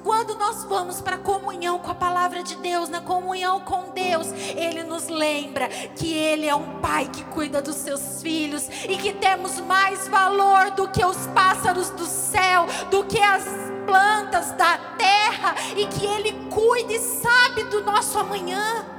quando 0.03 0.35
nós 0.35 0.63
vamos 0.63 1.01
para 1.01 1.15
a 1.15 1.19
comunhão 1.19 1.79
com 1.79 1.91
a 1.91 1.95
palavra 1.95 2.43
de 2.43 2.55
Deus, 2.57 2.89
na 2.89 3.01
comunhão 3.01 3.61
com 3.61 3.91
Deus, 3.91 4.27
Ele 4.55 4.83
nos 4.83 5.07
lembra 5.07 5.67
que 5.67 6.13
Ele 6.13 6.47
é 6.47 6.55
um 6.55 6.79
Pai 6.79 7.07
que 7.07 7.23
cuida 7.25 7.61
dos 7.61 7.75
seus 7.75 8.21
filhos 8.21 8.67
e 8.87 8.97
que 8.97 9.13
temos 9.13 9.59
mais 9.59 10.07
valor 10.07 10.71
do 10.71 10.87
que 10.87 11.03
os 11.03 11.27
pássaros 11.27 11.89
do 11.91 12.05
céu, 12.05 12.65
do 12.89 13.03
que 13.03 13.19
as 13.19 13.43
plantas 13.85 14.51
da 14.53 14.77
terra 14.97 15.55
e 15.75 15.85
que 15.87 16.05
Ele 16.05 16.31
cuida 16.49 16.93
e 16.93 16.99
sabe 16.99 17.63
do 17.65 17.81
nosso 17.83 18.17
amanhã. 18.17 18.98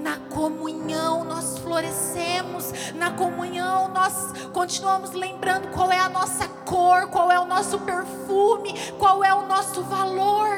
Na 0.00 0.16
comunhão 0.16 1.24
nós 1.24 1.58
florescemos, 1.58 2.72
na 2.94 3.10
comunhão 3.10 3.88
nós 3.88 4.32
continuamos 4.52 5.12
lembrando 5.12 5.68
qual 5.68 5.92
é 5.92 5.98
a 5.98 6.08
nossa 6.08 6.48
cor, 6.64 7.08
qual 7.08 7.30
é 7.30 7.38
o 7.38 7.44
nosso 7.44 7.78
perfume, 7.80 8.72
qual 8.98 9.22
é 9.22 9.34
o 9.34 9.46
nosso 9.46 9.82
valor, 9.82 10.48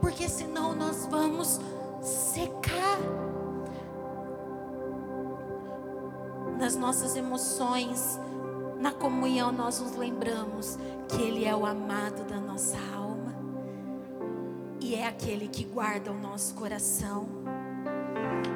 porque 0.00 0.28
senão 0.28 0.74
nós 0.74 1.06
vamos 1.06 1.60
secar. 2.02 2.98
Nas 6.56 6.76
nossas 6.76 7.16
emoções, 7.16 8.20
na 8.78 8.92
comunhão 8.92 9.50
nós 9.50 9.80
nos 9.80 9.96
lembramos 9.96 10.78
que 11.08 11.20
Ele 11.20 11.44
é 11.44 11.54
o 11.54 11.66
amado 11.66 12.24
da 12.28 12.36
nossa 12.36 12.76
alma 12.94 13.34
e 14.80 14.94
é 14.94 15.06
aquele 15.08 15.48
que 15.48 15.64
guarda 15.64 16.12
o 16.12 16.18
nosso 16.18 16.54
coração 16.54 17.26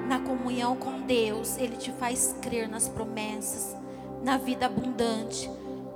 na 0.06 0.18
comunhão 0.20 0.76
com 0.76 1.00
Deus, 1.02 1.58
Ele 1.58 1.76
te 1.76 1.92
faz 1.92 2.36
crer 2.40 2.68
nas 2.68 2.88
promessas, 2.88 3.76
na 4.22 4.36
vida 4.36 4.66
abundante, 4.66 5.50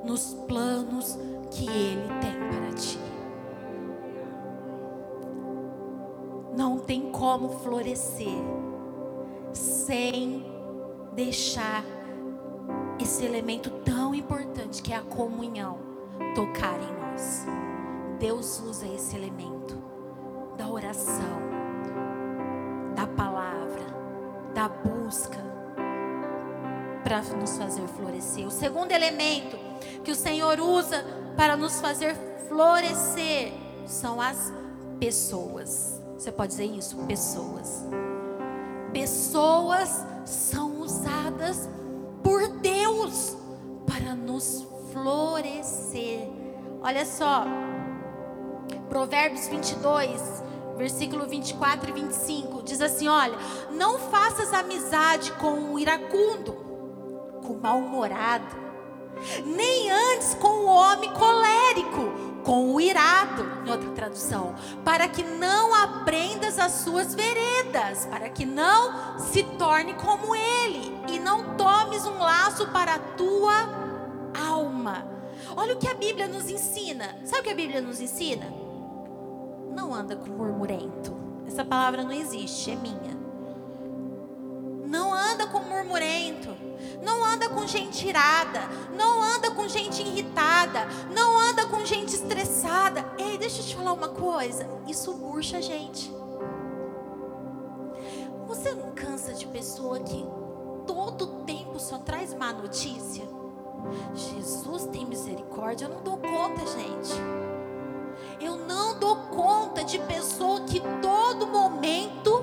nos 0.04 0.34
planos 0.46 1.18
que 1.50 1.68
Ele 1.68 2.08
tem 2.20 2.34
para 2.48 2.72
ti. 2.74 2.98
Não 6.56 6.78
tem 6.78 7.10
como 7.10 7.48
florescer 7.60 8.38
sem 9.52 10.44
deixar 11.14 11.84
esse 12.98 13.24
elemento 13.24 13.70
tão 13.84 14.14
importante 14.14 14.82
que 14.82 14.92
é 14.92 14.96
a 14.96 15.02
comunhão 15.02 15.78
tocar 16.34 16.78
em 16.80 16.92
nós. 17.00 17.46
Deus 18.18 18.60
usa 18.60 18.86
esse 18.86 19.16
elemento 19.16 19.76
da 20.56 20.68
oração, 20.68 21.40
da 24.62 24.68
busca 24.68 25.38
para 27.02 27.20
nos 27.36 27.58
fazer 27.58 27.84
florescer. 27.88 28.46
O 28.46 28.50
segundo 28.50 28.92
elemento 28.92 29.58
que 30.04 30.12
o 30.12 30.14
Senhor 30.14 30.60
usa 30.60 31.04
para 31.36 31.56
nos 31.56 31.80
fazer 31.80 32.14
florescer 32.48 33.52
são 33.86 34.20
as 34.20 34.52
pessoas. 35.00 36.00
Você 36.16 36.30
pode 36.30 36.50
dizer 36.50 36.66
isso? 36.66 36.96
Pessoas. 37.08 37.84
Pessoas 38.92 40.06
são 40.24 40.80
usadas 40.80 41.68
por 42.22 42.46
Deus 42.58 43.36
para 43.84 44.14
nos 44.14 44.64
florescer. 44.92 46.28
Olha 46.80 47.04
só, 47.04 47.44
Provérbios 48.88 49.48
22, 49.48 50.41
versículo 50.82 51.28
24 51.28 51.90
e 51.90 51.92
25, 51.92 52.62
diz 52.64 52.80
assim: 52.80 53.06
Olha, 53.06 53.38
não 53.70 54.00
faças 54.00 54.52
amizade 54.52 55.30
com 55.32 55.72
o 55.72 55.78
iracundo, 55.78 56.52
com 57.46 57.52
o 57.52 57.60
mal-humorado, 57.60 58.56
nem 59.46 59.90
antes 59.90 60.34
com 60.34 60.48
o 60.48 60.66
homem 60.66 61.12
colérico, 61.12 62.42
com 62.42 62.74
o 62.74 62.80
irado, 62.80 63.44
em 63.64 63.70
outra 63.70 63.90
tradução, 63.90 64.56
para 64.84 65.06
que 65.06 65.22
não 65.22 65.72
aprendas 65.72 66.58
as 66.58 66.72
suas 66.72 67.14
veredas, 67.14 68.04
para 68.06 68.28
que 68.28 68.44
não 68.44 69.20
se 69.20 69.44
torne 69.44 69.94
como 69.94 70.34
ele, 70.34 71.00
e 71.12 71.20
não 71.20 71.56
tomes 71.56 72.04
um 72.04 72.18
laço 72.18 72.66
para 72.68 72.94
a 72.94 72.98
tua 72.98 73.54
alma. 74.48 75.06
Olha 75.56 75.74
o 75.74 75.78
que 75.78 75.86
a 75.86 75.94
Bíblia 75.94 76.26
nos 76.26 76.48
ensina. 76.50 77.16
Sabe 77.24 77.40
o 77.40 77.44
que 77.44 77.50
a 77.50 77.54
Bíblia 77.54 77.80
nos 77.80 78.00
ensina? 78.00 78.71
Não 79.74 79.94
anda 79.94 80.16
com 80.16 80.30
murmurento. 80.30 81.16
Essa 81.46 81.64
palavra 81.64 82.02
não 82.02 82.12
existe, 82.12 82.70
é 82.70 82.76
minha. 82.76 83.16
Não 84.86 85.12
anda 85.12 85.46
com 85.46 85.60
murmurento. 85.60 86.50
Não 87.02 87.24
anda 87.24 87.48
com 87.48 87.66
gente 87.66 88.06
irada, 88.06 88.60
não 88.96 89.20
anda 89.20 89.50
com 89.50 89.66
gente 89.66 90.02
irritada, 90.02 90.86
não 91.12 91.38
anda 91.38 91.66
com 91.66 91.84
gente 91.84 92.14
estressada. 92.14 93.04
Ei, 93.18 93.36
deixa 93.38 93.60
eu 93.60 93.64
te 93.64 93.76
falar 93.76 93.92
uma 93.92 94.08
coisa, 94.08 94.68
isso 94.86 95.12
murcha 95.14 95.58
a 95.58 95.60
gente. 95.60 96.12
Você 98.46 98.72
não 98.74 98.92
cansa 98.92 99.32
de 99.32 99.46
pessoa 99.46 99.98
que 100.00 100.24
todo 100.86 101.44
tempo 101.44 101.80
só 101.80 101.98
traz 101.98 102.34
má 102.34 102.52
notícia? 102.52 103.24
Jesus 104.14 104.86
tem 104.86 105.06
misericórdia, 105.06 105.86
eu 105.86 105.90
não 105.90 106.02
dou 106.02 106.18
conta, 106.18 106.64
gente. 106.66 107.12
Eu 108.40 108.56
não 108.56 108.98
dou 108.98 109.16
conta 109.34 109.82
de 109.82 109.98
pessoa 109.98 110.60
que 110.60 110.80
todo 111.00 111.46
momento 111.46 112.42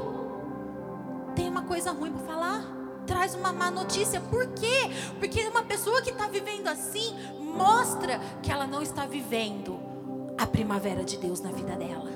tem 1.36 1.48
uma 1.48 1.62
coisa 1.62 1.91
ruim 1.91 2.12
para 2.12 2.25
falar, 2.25 2.79
traz 3.05 3.34
uma 3.36 3.53
má 3.53 3.72
notícia. 3.72 4.19
Por 4.19 4.48
quê? 4.48 4.91
Porque 5.19 5.48
uma 5.48 5.63
pessoa 5.63 6.01
que 6.01 6.10
está 6.10 6.27
vivendo 6.27 6.67
assim 6.67 7.15
mostra 7.39 8.19
que 8.41 8.51
ela 8.51 8.67
não 8.67 8.81
está 8.81 9.05
vivendo 9.05 9.79
a 10.38 10.46
primavera 10.46 11.03
de 11.03 11.17
Deus 11.17 11.41
na 11.41 11.51
vida 11.51 11.75
dela. 11.75 12.10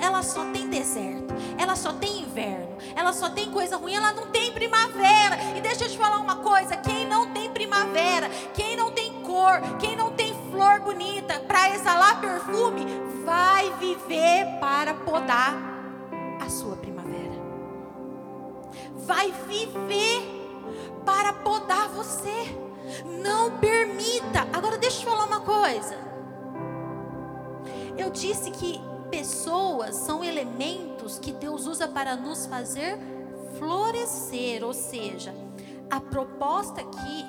Ela 0.00 0.22
só 0.22 0.44
tem 0.46 0.68
deserto, 0.68 1.32
ela 1.56 1.76
só 1.76 1.92
tem 1.92 2.22
inverno, 2.22 2.76
ela 2.96 3.12
só 3.12 3.30
tem 3.30 3.50
coisa 3.50 3.76
ruim, 3.76 3.94
ela 3.94 4.12
não 4.12 4.26
tem 4.30 4.50
primavera. 4.52 5.38
E 5.56 5.60
deixa 5.60 5.84
eu 5.84 5.88
te 5.88 5.96
falar 5.96 6.18
uma 6.18 6.36
coisa: 6.36 6.76
quem 6.76 7.06
não 7.06 7.32
tem 7.32 7.50
primavera, 7.50 8.28
quem 8.52 8.76
não 8.76 8.90
tem 8.90 9.12
cor, 9.22 9.60
quem 9.78 9.94
não 9.96 10.10
tem 10.10 10.34
flor 10.50 10.80
bonita 10.80 11.38
para 11.40 11.74
exalar 11.74 12.20
perfume, 12.20 12.84
vai 13.24 13.72
viver 13.78 14.58
para 14.60 14.94
podar 14.94 15.54
a 16.40 16.48
sua 16.48 16.76
primavera. 16.76 17.32
Vai 18.96 19.32
viver 19.48 20.22
para 21.04 21.32
podar 21.32 21.88
você. 21.88 22.58
Não 23.22 23.58
permita. 23.58 24.46
Agora 24.52 24.76
deixa 24.78 25.02
eu 25.02 25.10
falar 25.10 25.26
uma 25.26 25.40
coisa. 25.40 25.96
Eu 27.96 28.10
disse 28.10 28.50
que 28.50 28.80
pessoas 29.10 29.94
são 29.94 30.24
elementos 30.24 31.18
que 31.18 31.32
Deus 31.32 31.66
usa 31.66 31.86
para 31.86 32.16
nos 32.16 32.46
fazer 32.46 32.98
florescer, 33.58 34.64
ou 34.64 34.72
seja, 34.72 35.34
a 35.90 36.00
proposta 36.00 36.80
aqui 36.80 37.26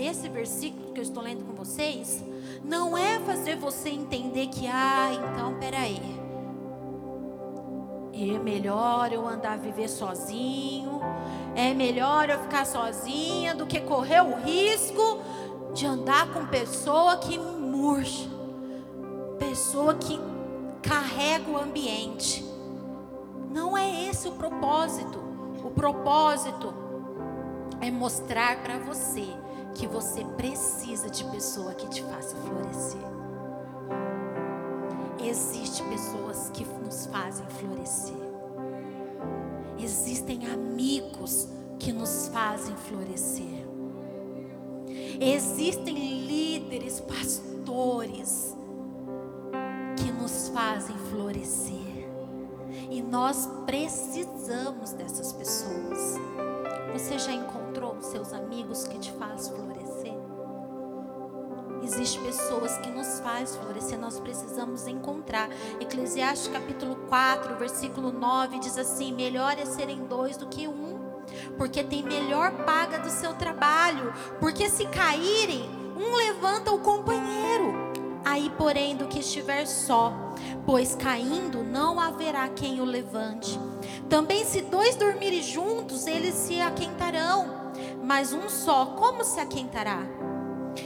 desse 0.00 0.30
versículo 0.30 0.94
que 0.94 1.00
eu 1.00 1.02
estou 1.02 1.22
lendo 1.22 1.44
com 1.44 1.52
vocês, 1.52 2.24
não 2.64 2.96
é 2.96 3.20
fazer 3.20 3.56
você 3.56 3.90
entender 3.90 4.46
que, 4.46 4.66
ah, 4.66 5.10
então 5.12 5.58
peraí, 5.60 6.00
é 8.14 8.38
melhor 8.38 9.12
eu 9.12 9.28
andar 9.28 9.58
viver 9.58 9.88
sozinho, 9.88 11.02
é 11.54 11.74
melhor 11.74 12.30
eu 12.30 12.38
ficar 12.38 12.64
sozinha 12.64 13.54
do 13.54 13.66
que 13.66 13.78
correr 13.80 14.22
o 14.22 14.36
risco 14.36 15.20
de 15.74 15.84
andar 15.84 16.32
com 16.32 16.46
pessoa 16.46 17.18
que 17.18 17.38
murcha, 17.38 18.26
pessoa 19.38 19.94
que 19.96 20.18
carrega 20.80 21.50
o 21.50 21.58
ambiente. 21.58 22.42
Não 23.50 23.76
é 23.76 24.06
esse 24.06 24.28
o 24.28 24.32
propósito. 24.32 25.18
O 25.62 25.70
propósito 25.70 26.72
é 27.82 27.90
mostrar 27.90 28.62
para 28.62 28.78
você 28.78 29.26
que 29.74 29.86
você 29.86 30.24
precisa 30.36 31.08
de 31.08 31.24
pessoa 31.24 31.74
que 31.74 31.88
te 31.88 32.02
faça 32.02 32.36
florescer. 32.36 33.00
Existem 35.22 35.86
pessoas 35.88 36.50
que 36.52 36.64
nos 36.64 37.06
fazem 37.06 37.46
florescer. 37.46 38.16
Existem 39.78 40.46
amigos 40.46 41.48
que 41.78 41.92
nos 41.92 42.28
fazem 42.28 42.74
florescer. 42.76 43.66
Existem 45.20 46.26
líderes, 46.26 47.00
pastores 47.00 48.56
que 49.96 50.10
nos 50.12 50.48
fazem 50.48 50.96
florescer. 51.10 52.08
E 52.90 53.02
nós 53.02 53.48
precisamos 53.66 54.92
dessas 54.92 55.32
pessoas. 55.32 56.16
Você 56.92 57.18
já 57.18 57.32
encontrou 57.32 57.59
os 57.84 58.06
seus 58.06 58.32
amigos 58.32 58.86
que 58.86 58.98
te 58.98 59.12
fazem 59.12 59.54
florescer? 59.54 60.14
Existem 61.82 62.22
pessoas 62.22 62.76
que 62.78 62.90
nos 62.90 63.20
fazem 63.20 63.60
florescer, 63.60 63.98
nós 63.98 64.20
precisamos 64.20 64.86
encontrar. 64.86 65.48
Eclesiastes 65.80 66.52
capítulo 66.52 66.96
4, 67.08 67.56
versículo 67.56 68.12
9 68.12 68.58
diz 68.58 68.76
assim: 68.76 69.12
Melhor 69.12 69.58
é 69.58 69.64
serem 69.64 70.04
dois 70.04 70.36
do 70.36 70.46
que 70.46 70.68
um, 70.68 70.98
porque 71.56 71.82
tem 71.82 72.02
melhor 72.02 72.52
paga 72.64 72.98
do 72.98 73.10
seu 73.10 73.34
trabalho. 73.34 74.12
Porque 74.38 74.68
se 74.68 74.86
caírem, 74.86 75.68
um 75.96 76.14
levanta 76.16 76.70
o 76.70 76.80
companheiro. 76.80 77.90
Aí, 78.24 78.50
porém, 78.58 78.96
do 78.96 79.06
que 79.06 79.20
estiver 79.20 79.66
só, 79.66 80.12
pois 80.66 80.94
caindo 80.94 81.64
não 81.64 81.98
haverá 81.98 82.48
quem 82.48 82.80
o 82.80 82.84
levante. 82.84 83.58
Também, 84.08 84.44
se 84.44 84.60
dois 84.60 84.94
dormirem 84.96 85.42
juntos, 85.42 86.06
eles 86.06 86.34
se 86.34 86.60
aquentarão, 86.60 87.59
mas 88.10 88.32
um 88.32 88.48
só, 88.48 88.86
como 88.86 89.22
se 89.22 89.38
aquentará? 89.38 90.00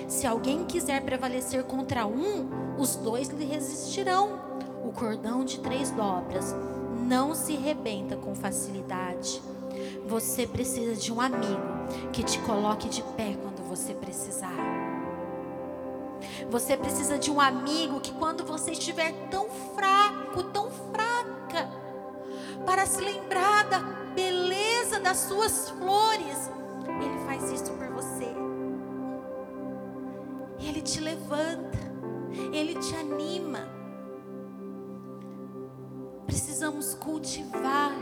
Se 0.07 0.27
alguém 0.27 0.67
quiser 0.67 1.01
prevalecer 1.01 1.65
contra 1.65 2.07
um, 2.07 2.77
os 2.79 2.97
dois 2.97 3.29
lhe 3.29 3.47
resistirão. 3.47 4.39
O 4.85 4.93
cordão 4.93 5.43
de 5.43 5.59
três 5.61 5.91
dobras 5.91 6.55
não 7.09 7.35
se 7.35 7.55
rebenta 7.55 8.15
com 8.15 8.35
facilidade. 8.35 9.41
Você 10.07 10.47
precisa 10.47 10.95
de 10.95 11.11
um 11.11 11.19
amigo 11.19 11.63
que 12.13 12.23
te 12.23 12.39
coloque 12.41 12.91
de 12.91 13.03
pé 13.17 13.35
quando 13.43 13.67
você 13.67 13.95
precisar. 13.95 14.53
Você 16.51 16.77
precisa 16.77 17.17
de 17.17 17.31
um 17.31 17.41
amigo 17.41 18.01
que, 18.01 18.13
quando 18.13 18.45
você 18.45 18.73
estiver 18.73 19.15
tão 19.31 19.49
fraco, 19.75 20.43
tão 20.53 20.71
fraca, 20.71 21.71
para 22.67 22.85
se 22.85 23.01
lembrar 23.01 23.65
da 23.65 23.79
beleza 24.15 25.01
das 25.01 25.21
suas 25.21 25.71
flores, 25.71 26.51
faz 27.45 27.51
isso 27.51 27.73
por 27.73 27.89
você. 27.89 28.35
Ele 30.59 30.81
te 30.81 31.01
levanta, 31.01 31.79
ele 32.53 32.75
te 32.77 32.95
anima. 32.97 33.69
Precisamos 36.27 36.95
cultivar 36.95 37.93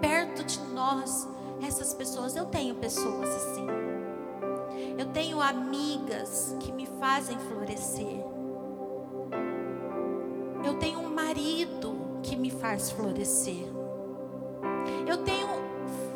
perto 0.00 0.42
de 0.44 0.60
nós 0.72 1.28
essas 1.62 1.92
pessoas. 1.92 2.36
Eu 2.36 2.46
tenho 2.46 2.74
pessoas 2.76 3.28
assim. 3.28 3.66
Eu 4.96 5.06
tenho 5.12 5.40
amigas 5.40 6.56
que 6.60 6.72
me 6.72 6.86
fazem 6.86 7.38
florescer. 7.38 8.24
Eu 10.64 10.74
tenho 10.78 11.00
um 11.00 11.14
marido 11.14 12.20
que 12.22 12.36
me 12.36 12.50
faz 12.50 12.90
florescer. 12.90 13.68
Eu 15.06 15.18
tenho 15.18 15.49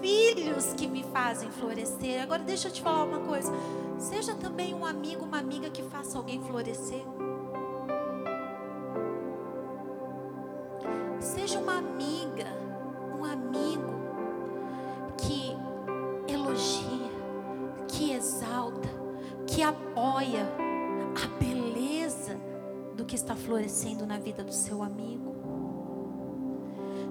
filhos 0.04 0.74
que 0.74 0.86
me 0.86 1.02
fazem 1.02 1.50
florescer. 1.50 2.22
Agora 2.22 2.42
deixa 2.42 2.68
eu 2.68 2.72
te 2.72 2.82
falar 2.82 3.04
uma 3.04 3.20
coisa. 3.20 3.50
Seja 3.98 4.34
também 4.34 4.74
um 4.74 4.84
amigo, 4.84 5.24
uma 5.24 5.38
amiga 5.38 5.70
que 5.70 5.82
faça 5.82 6.18
alguém 6.18 6.42
florescer. 6.42 7.02
Seja 11.18 11.58
uma 11.58 11.78
amiga, 11.78 12.44
um 13.18 13.24
amigo 13.24 13.94
que 15.16 15.56
elogia, 16.30 17.10
que 17.88 18.12
exalta, 18.12 18.90
que 19.46 19.62
apoia 19.62 20.46
a 21.16 21.42
beleza 21.42 22.38
do 22.94 23.06
que 23.06 23.14
está 23.14 23.34
florescendo 23.34 24.04
na 24.04 24.18
vida 24.18 24.44
do 24.44 24.52
seu 24.52 24.82
amigo. 24.82 25.34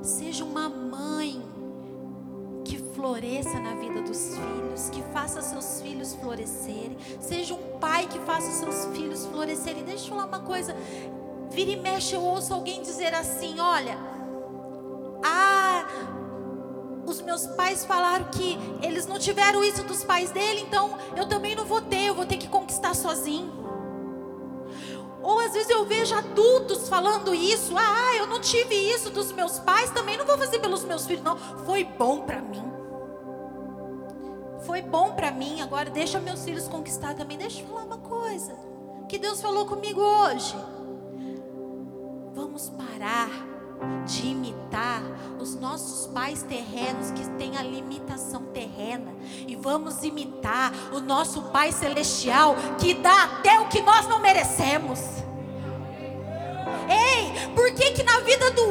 Seja 0.03 0.43
uma 0.45 0.69
mãe 0.69 1.52
floresça 3.03 3.59
na 3.59 3.73
vida 3.73 4.01
dos 4.01 4.37
filhos, 4.37 4.89
que 4.89 5.03
faça 5.11 5.41
seus 5.41 5.81
filhos 5.81 6.15
florescerem. 6.15 6.97
Seja 7.19 7.53
um 7.53 7.77
pai 7.77 8.07
que 8.07 8.17
faça 8.19 8.49
seus 8.51 8.85
filhos 8.95 9.25
florescerem. 9.25 9.83
Deixa 9.83 10.05
eu 10.05 10.09
falar 10.11 10.25
uma 10.25 10.39
coisa. 10.39 10.73
Vira 11.49 11.71
e 11.71 11.75
mexe, 11.75 12.15
eu 12.15 12.21
ouço 12.21 12.53
alguém 12.53 12.81
dizer 12.81 13.13
assim: 13.13 13.59
olha, 13.59 13.97
ah, 15.21 15.85
os 17.05 17.21
meus 17.21 17.45
pais 17.45 17.83
falaram 17.83 18.23
que 18.31 18.57
eles 18.81 19.05
não 19.05 19.19
tiveram 19.19 19.61
isso 19.65 19.83
dos 19.83 20.05
pais 20.05 20.31
dele, 20.31 20.61
então 20.61 20.97
eu 21.17 21.27
também 21.27 21.57
não 21.57 21.65
vou 21.65 21.81
ter, 21.81 22.05
eu 22.05 22.15
vou 22.15 22.25
ter 22.25 22.37
que 22.37 22.47
conquistar 22.47 22.95
sozinho. 22.95 23.51
Ou 25.21 25.41
às 25.41 25.51
vezes 25.51 25.69
eu 25.69 25.83
vejo 25.85 26.15
adultos 26.15 26.87
falando 26.87 27.35
isso: 27.35 27.75
ah, 27.77 28.15
eu 28.15 28.27
não 28.27 28.39
tive 28.39 28.75
isso 28.75 29.09
dos 29.09 29.33
meus 29.33 29.59
pais, 29.59 29.89
também 29.89 30.15
não 30.15 30.25
vou 30.25 30.37
fazer 30.37 30.59
pelos 30.59 30.85
meus 30.85 31.05
filhos, 31.05 31.21
não. 31.21 31.37
Foi 31.65 31.83
bom 31.83 32.21
para 32.21 32.41
mim. 32.41 32.82
Foi 34.65 34.81
bom 34.81 35.11
para 35.11 35.31
mim, 35.31 35.61
agora 35.61 35.89
deixa 35.89 36.19
meus 36.19 36.43
filhos 36.43 36.67
conquistar 36.67 37.13
também. 37.13 37.37
Deixa 37.37 37.61
eu 37.61 37.67
falar 37.67 37.83
uma 37.83 37.97
coisa 37.97 38.55
que 39.09 39.17
Deus 39.17 39.41
falou 39.41 39.65
comigo 39.65 40.01
hoje. 40.01 40.55
Vamos 42.33 42.69
parar 42.69 43.29
de 44.05 44.27
imitar 44.27 45.01
os 45.39 45.55
nossos 45.55 46.07
pais 46.07 46.43
terrenos 46.43 47.11
que 47.11 47.27
têm 47.31 47.57
a 47.57 47.63
limitação 47.63 48.43
terrena 48.45 49.13
e 49.47 49.55
vamos 49.55 50.03
imitar 50.03 50.71
o 50.93 50.99
nosso 50.99 51.41
Pai 51.43 51.71
Celestial, 51.71 52.55
que 52.79 52.93
dá 52.93 53.23
até 53.23 53.59
o 53.59 53.67
que 53.67 53.81
nós 53.81 54.07
não 54.07 54.19
merecemos. 54.19 54.99
Ei, 56.89 57.49
por 57.53 57.73
que 57.73 57.91
que 57.91 58.03
na 58.03 58.19
vida 58.21 58.51
do 58.51 58.62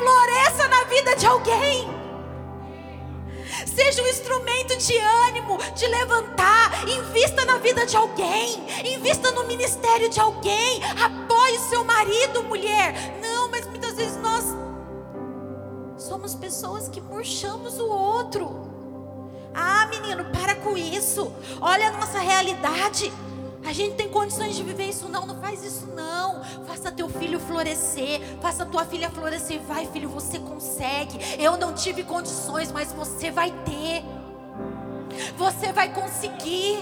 floresça 0.00 0.66
na 0.68 0.84
vida 0.84 1.14
de 1.14 1.26
alguém. 1.26 2.00
Seja 3.66 4.02
um 4.02 4.06
instrumento 4.06 4.76
de 4.78 4.96
ânimo, 5.28 5.58
de 5.74 5.86
levantar. 5.86 6.88
Invista 6.88 7.44
na 7.44 7.58
vida 7.58 7.84
de 7.84 7.96
alguém. 7.96 8.64
Invista 8.84 9.30
no 9.32 9.46
ministério 9.46 10.08
de 10.08 10.18
alguém. 10.18 10.80
Apoie 10.84 11.58
seu 11.68 11.84
marido, 11.84 12.42
mulher. 12.44 13.18
Não, 13.20 13.50
mas 13.50 13.66
muitas 13.66 13.94
vezes 13.94 14.16
nós 14.16 14.44
somos 15.98 16.34
pessoas 16.34 16.88
que 16.88 17.00
murchamos 17.00 17.78
o 17.78 17.86
outro. 17.86 18.70
Ah, 19.54 19.86
menino, 19.86 20.24
para 20.26 20.54
com 20.54 20.78
isso. 20.78 21.30
Olha 21.60 21.88
a 21.88 21.92
nossa 21.92 22.18
realidade. 22.18 23.12
A 23.70 23.72
gente 23.72 23.94
tem 23.94 24.08
condições 24.08 24.56
de 24.56 24.64
viver 24.64 24.86
isso 24.88 25.08
não, 25.08 25.24
não 25.24 25.40
faz 25.40 25.62
isso 25.62 25.86
não. 25.94 26.42
Faça 26.66 26.90
teu 26.90 27.08
filho 27.08 27.38
florescer, 27.38 28.20
faça 28.42 28.66
tua 28.66 28.84
filha 28.84 29.08
florescer. 29.08 29.60
Vai, 29.60 29.86
filho, 29.86 30.08
você 30.08 30.40
consegue. 30.40 31.16
Eu 31.38 31.56
não 31.56 31.72
tive 31.72 32.02
condições, 32.02 32.72
mas 32.72 32.92
você 32.92 33.30
vai 33.30 33.52
ter. 33.64 34.02
Você 35.36 35.72
vai 35.72 35.94
conseguir. 35.94 36.80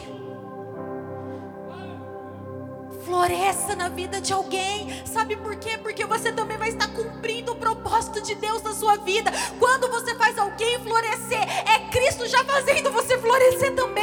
Floresça 3.05 3.77
na 3.77 3.91
vida 3.91 4.19
de 4.19 4.33
alguém. 4.33 5.05
Sabe 5.05 5.37
por 5.37 5.57
quê? 5.57 5.77
Porque 5.77 6.07
você 6.07 6.33
também 6.33 6.57
vai 6.57 6.71
estar 6.71 6.89
cumprindo 6.95 7.53
o 7.53 7.57
propósito 7.57 8.23
de 8.23 8.35
Deus 8.35 8.63
na 8.63 8.73
sua 8.73 8.97
vida. 8.97 9.31
Quando 9.59 9.91
você 9.91 10.15
faz 10.15 10.39
alguém 10.39 10.79
florescer, 10.79 11.43
é 11.69 11.91
Cristo 11.91 12.27
já 12.27 12.43
fazendo 12.45 12.91
você 12.91 13.19
florescer 13.19 13.75
também 13.75 13.98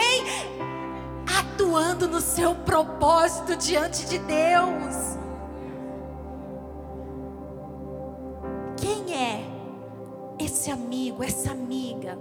atuando 1.75 2.07
no 2.07 2.21
seu 2.21 2.55
propósito 2.55 3.57
diante 3.57 4.05
de 4.05 4.17
Deus. 4.19 4.95
Quem 8.77 9.13
é 9.13 9.45
esse 10.39 10.71
amigo, 10.71 11.21
essa 11.21 11.51
amiga 11.51 12.17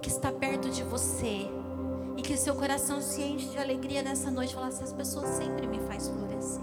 que 0.00 0.08
está 0.08 0.30
perto 0.30 0.70
de 0.70 0.84
você 0.84 1.50
e 2.16 2.22
que 2.22 2.36
seu 2.36 2.54
coração 2.54 3.00
se 3.00 3.20
enche 3.20 3.48
de 3.48 3.58
alegria 3.58 4.00
nessa 4.02 4.30
noite? 4.30 4.54
Falar, 4.54 4.68
essas 4.68 4.92
pessoas 4.92 5.28
sempre 5.30 5.66
me 5.66 5.80
faz 5.80 6.08
florescer. 6.08 6.62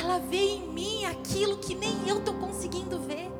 Ela 0.00 0.18
vê 0.18 0.54
em 0.54 0.72
mim 0.72 1.04
aquilo 1.04 1.58
que 1.58 1.74
nem 1.74 2.08
eu 2.08 2.18
estou 2.18 2.34
conseguindo 2.34 2.98
ver. 3.00 3.30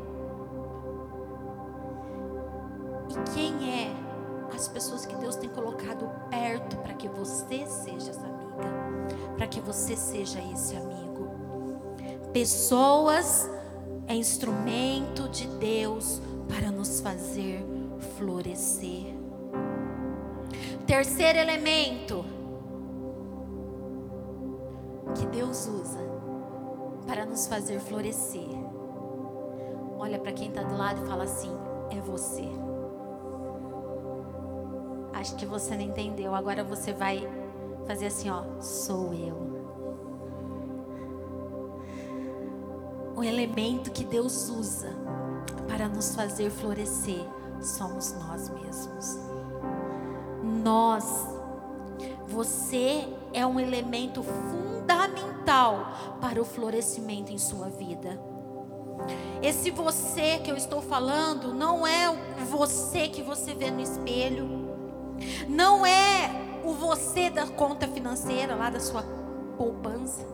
E 3.08 3.30
quem 3.32 3.70
é 3.70 4.07
as 4.54 4.68
pessoas 4.68 5.06
que 5.06 5.14
Deus 5.16 5.36
tem 5.36 5.48
colocado 5.48 6.08
perto 6.30 6.76
para 6.78 6.94
que 6.94 7.08
você 7.08 7.66
seja 7.66 8.10
essa 8.10 8.26
amiga, 8.26 9.34
para 9.36 9.46
que 9.46 9.60
você 9.60 9.96
seja 9.96 10.40
esse 10.52 10.76
amigo. 10.76 11.28
Pessoas 12.32 13.48
é 14.06 14.14
instrumento 14.14 15.28
de 15.28 15.46
Deus 15.46 16.20
para 16.48 16.70
nos 16.70 17.00
fazer 17.00 17.64
florescer. 18.16 19.14
Terceiro 20.86 21.38
elemento 21.38 22.24
que 25.14 25.26
Deus 25.26 25.66
usa 25.66 25.98
para 27.06 27.26
nos 27.26 27.46
fazer 27.46 27.80
florescer. 27.80 28.48
Olha 29.98 30.18
para 30.18 30.32
quem 30.32 30.48
está 30.48 30.62
do 30.62 30.76
lado 30.76 31.04
e 31.04 31.08
fala 31.08 31.24
assim: 31.24 31.50
é 31.90 32.00
você. 32.00 32.67
Acho 35.18 35.34
que 35.34 35.44
você 35.44 35.74
não 35.74 35.82
entendeu. 35.82 36.32
Agora 36.32 36.62
você 36.62 36.92
vai 36.92 37.28
fazer 37.88 38.06
assim, 38.06 38.30
ó. 38.30 38.44
Sou 38.60 39.12
eu. 39.12 39.48
O 43.16 43.24
elemento 43.24 43.90
que 43.90 44.04
Deus 44.04 44.48
usa 44.48 44.94
para 45.66 45.88
nos 45.88 46.14
fazer 46.14 46.50
florescer 46.50 47.20
somos 47.60 48.12
nós 48.12 48.48
mesmos. 48.48 49.18
Nós. 50.62 51.26
Você 52.28 53.08
é 53.32 53.44
um 53.44 53.58
elemento 53.58 54.22
fundamental 54.22 56.18
para 56.20 56.40
o 56.40 56.44
florescimento 56.44 57.32
em 57.32 57.38
sua 57.38 57.68
vida. 57.68 58.20
Esse 59.42 59.72
você 59.72 60.38
que 60.38 60.50
eu 60.50 60.56
estou 60.56 60.80
falando 60.80 61.52
não 61.52 61.84
é 61.84 62.08
o 62.08 62.44
você 62.44 63.08
que 63.08 63.22
você 63.22 63.52
vê 63.52 63.70
no 63.72 63.80
espelho 63.80 64.67
não 65.48 65.86
é 65.86 66.30
o 66.62 66.72
você 66.74 67.30
da 67.30 67.46
conta 67.46 67.88
financeira, 67.88 68.54
lá 68.54 68.68
da 68.68 68.78
sua 68.78 69.02
poupança. 69.56 70.26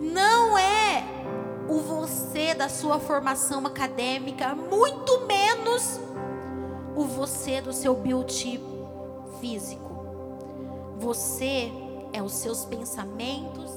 Não 0.00 0.56
é 0.56 1.04
o 1.68 1.80
você 1.80 2.54
da 2.54 2.68
sua 2.68 3.00
formação 3.00 3.66
acadêmica, 3.66 4.54
muito 4.54 5.26
menos 5.26 6.00
o 6.96 7.04
você 7.04 7.60
do 7.60 7.72
seu 7.72 7.94
biotipo 7.94 9.28
físico. 9.40 9.90
Você 10.98 11.72
é 12.12 12.22
os 12.22 12.32
seus 12.32 12.64
pensamentos 12.64 13.70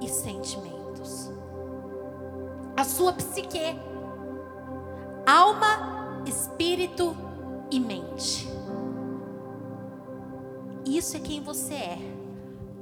e 0.00 0.08
sentimentos. 0.08 1.30
A 2.76 2.84
sua 2.84 3.12
psique, 3.12 3.78
alma, 5.26 6.22
espírito 6.26 7.16
e 7.70 7.80
mente. 7.80 8.57
Isso 10.88 11.18
é 11.18 11.20
quem 11.20 11.42
você 11.42 11.74
é. 11.74 11.98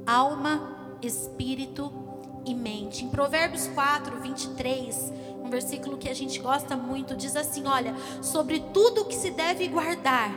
Alma, 0.07 0.97
espírito 1.03 1.93
e 2.45 2.55
mente. 2.55 3.05
Em 3.05 3.09
Provérbios 3.09 3.67
4, 3.67 4.21
23, 4.21 5.13
um 5.43 5.51
versículo 5.51 5.99
que 5.99 6.09
a 6.09 6.15
gente 6.15 6.39
gosta 6.39 6.77
muito, 6.77 7.17
diz 7.17 7.35
assim: 7.35 7.67
Olha, 7.67 7.97
sobre 8.23 8.61
tudo 8.73 9.07
que 9.07 9.15
se 9.15 9.33
deve 9.33 9.67
guardar, 9.67 10.31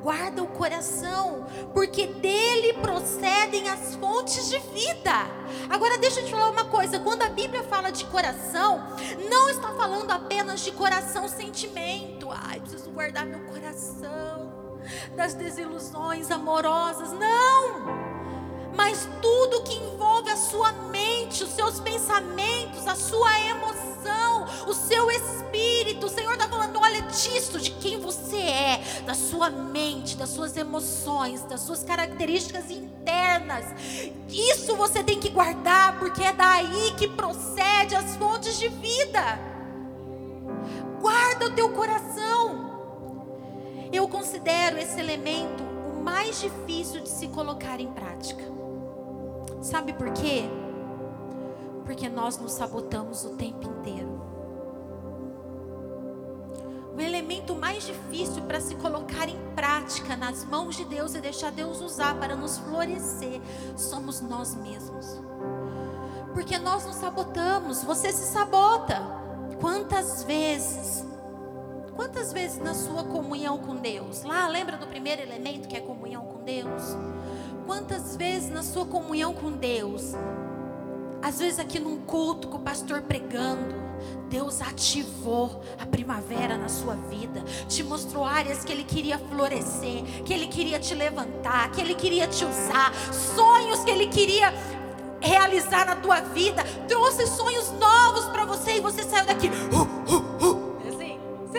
guarda 0.00 0.40
o 0.40 0.46
coração, 0.46 1.46
porque 1.74 2.06
dele 2.06 2.74
procedem 2.74 3.68
as 3.70 3.96
fontes 3.96 4.48
de 4.48 4.60
vida. 4.60 5.10
Agora 5.68 5.98
deixa 5.98 6.20
eu 6.20 6.26
te 6.26 6.30
falar 6.30 6.50
uma 6.50 6.66
coisa, 6.66 7.00
quando 7.00 7.22
a 7.22 7.28
Bíblia 7.28 7.64
fala 7.64 7.90
de 7.90 8.04
coração, 8.04 8.86
não 9.28 9.50
está 9.50 9.72
falando 9.72 10.12
apenas 10.12 10.60
de 10.60 10.70
coração 10.70 11.26
sentimento. 11.26 12.28
Ai, 12.30 12.60
preciso 12.60 12.88
guardar 12.90 13.26
meu 13.26 13.40
coração 13.46 14.45
das 15.14 15.34
desilusões 15.34 16.30
amorosas. 16.30 17.12
Não! 17.12 18.06
Mas 18.76 19.08
tudo 19.22 19.62
que 19.62 19.74
envolve 19.74 20.30
a 20.30 20.36
sua 20.36 20.70
mente, 20.72 21.42
os 21.42 21.50
seus 21.50 21.80
pensamentos, 21.80 22.86
a 22.86 22.94
sua 22.94 23.40
emoção, 23.40 24.46
o 24.66 24.74
seu 24.74 25.10
espírito. 25.10 26.06
O 26.06 26.10
Senhor 26.10 26.34
está 26.34 26.46
falando: 26.46 26.78
olha 26.78 27.00
disso, 27.02 27.58
de 27.58 27.70
quem 27.70 27.98
você 27.98 28.36
é, 28.36 29.02
da 29.06 29.14
sua 29.14 29.48
mente, 29.48 30.16
das 30.16 30.28
suas 30.28 30.56
emoções, 30.56 31.42
das 31.44 31.60
suas 31.60 31.82
características 31.82 32.70
internas. 32.70 33.64
Isso 34.28 34.76
você 34.76 35.02
tem 35.02 35.18
que 35.18 35.30
guardar, 35.30 35.98
porque 35.98 36.22
é 36.22 36.32
daí 36.32 36.94
que 36.98 37.08
procede 37.08 37.94
as 37.94 38.14
fontes 38.16 38.58
de 38.58 38.68
vida. 38.68 39.40
Guarda 41.00 41.46
o 41.46 41.50
teu 41.52 41.70
coração. 41.70 42.65
Eu 43.92 44.08
considero 44.08 44.78
esse 44.78 44.98
elemento 44.98 45.62
o 45.62 46.02
mais 46.02 46.40
difícil 46.40 47.00
de 47.00 47.08
se 47.08 47.28
colocar 47.28 47.80
em 47.80 47.92
prática. 47.92 48.44
Sabe 49.62 49.92
por 49.92 50.12
quê? 50.12 50.44
Porque 51.84 52.08
nós 52.08 52.38
nos 52.38 52.52
sabotamos 52.52 53.24
o 53.24 53.30
tempo 53.30 53.68
inteiro. 53.68 54.16
O 56.96 57.00
elemento 57.00 57.54
mais 57.54 57.84
difícil 57.84 58.42
para 58.44 58.58
se 58.58 58.74
colocar 58.76 59.28
em 59.28 59.38
prática 59.54 60.16
nas 60.16 60.44
mãos 60.44 60.76
de 60.76 60.84
Deus 60.86 61.14
e 61.14 61.20
deixar 61.20 61.52
Deus 61.52 61.82
usar 61.82 62.18
para 62.18 62.34
nos 62.34 62.56
florescer 62.58 63.40
somos 63.76 64.22
nós 64.22 64.54
mesmos. 64.54 65.20
Porque 66.32 66.58
nós 66.58 66.86
nos 66.86 66.96
sabotamos, 66.96 67.82
você 67.82 68.10
se 68.12 68.32
sabota. 68.32 69.00
Quantas 69.60 70.22
vezes 70.24 71.04
Quantas 71.96 72.30
vezes 72.30 72.58
na 72.58 72.74
sua 72.74 73.04
comunhão 73.04 73.58
com 73.58 73.74
Deus? 73.74 74.22
Lá, 74.22 74.46
lembra 74.46 74.76
do 74.76 74.86
primeiro 74.86 75.22
elemento 75.22 75.66
que 75.66 75.74
é 75.74 75.80
comunhão 75.80 76.26
com 76.26 76.44
Deus? 76.44 76.94
Quantas 77.66 78.14
vezes 78.14 78.50
na 78.50 78.62
sua 78.62 78.84
comunhão 78.84 79.34
com 79.34 79.50
Deus 79.50 80.14
Às 81.22 81.38
vezes 81.38 81.58
aqui 81.58 81.80
num 81.80 82.02
culto 82.02 82.48
com 82.48 82.58
o 82.58 82.60
pastor 82.60 83.00
pregando, 83.00 83.74
Deus 84.28 84.60
ativou 84.60 85.62
a 85.80 85.86
primavera 85.86 86.58
na 86.58 86.68
sua 86.68 86.94
vida, 86.94 87.42
te 87.66 87.82
mostrou 87.82 88.24
áreas 88.24 88.62
que 88.62 88.70
Ele 88.70 88.84
queria 88.84 89.18
florescer, 89.18 90.04
que 90.24 90.34
Ele 90.34 90.46
queria 90.46 90.78
te 90.78 90.94
levantar, 90.94 91.72
que 91.72 91.80
Ele 91.80 91.94
queria 91.94 92.28
te 92.28 92.44
usar, 92.44 92.92
sonhos 93.12 93.82
que 93.82 93.90
Ele 93.90 94.06
queria 94.06 94.52
realizar 95.20 95.86
na 95.86 95.96
tua 95.96 96.20
vida, 96.20 96.62
trouxe 96.86 97.26
sonhos 97.26 97.72
novos 97.72 98.26
para 98.26 98.44
você 98.44 98.76
e 98.76 98.80
você 98.80 99.02
saiu 99.02 99.24
daqui. 99.24 99.48
Uh, 99.48 100.12
uh, 100.12 100.46
uh. 100.46 100.65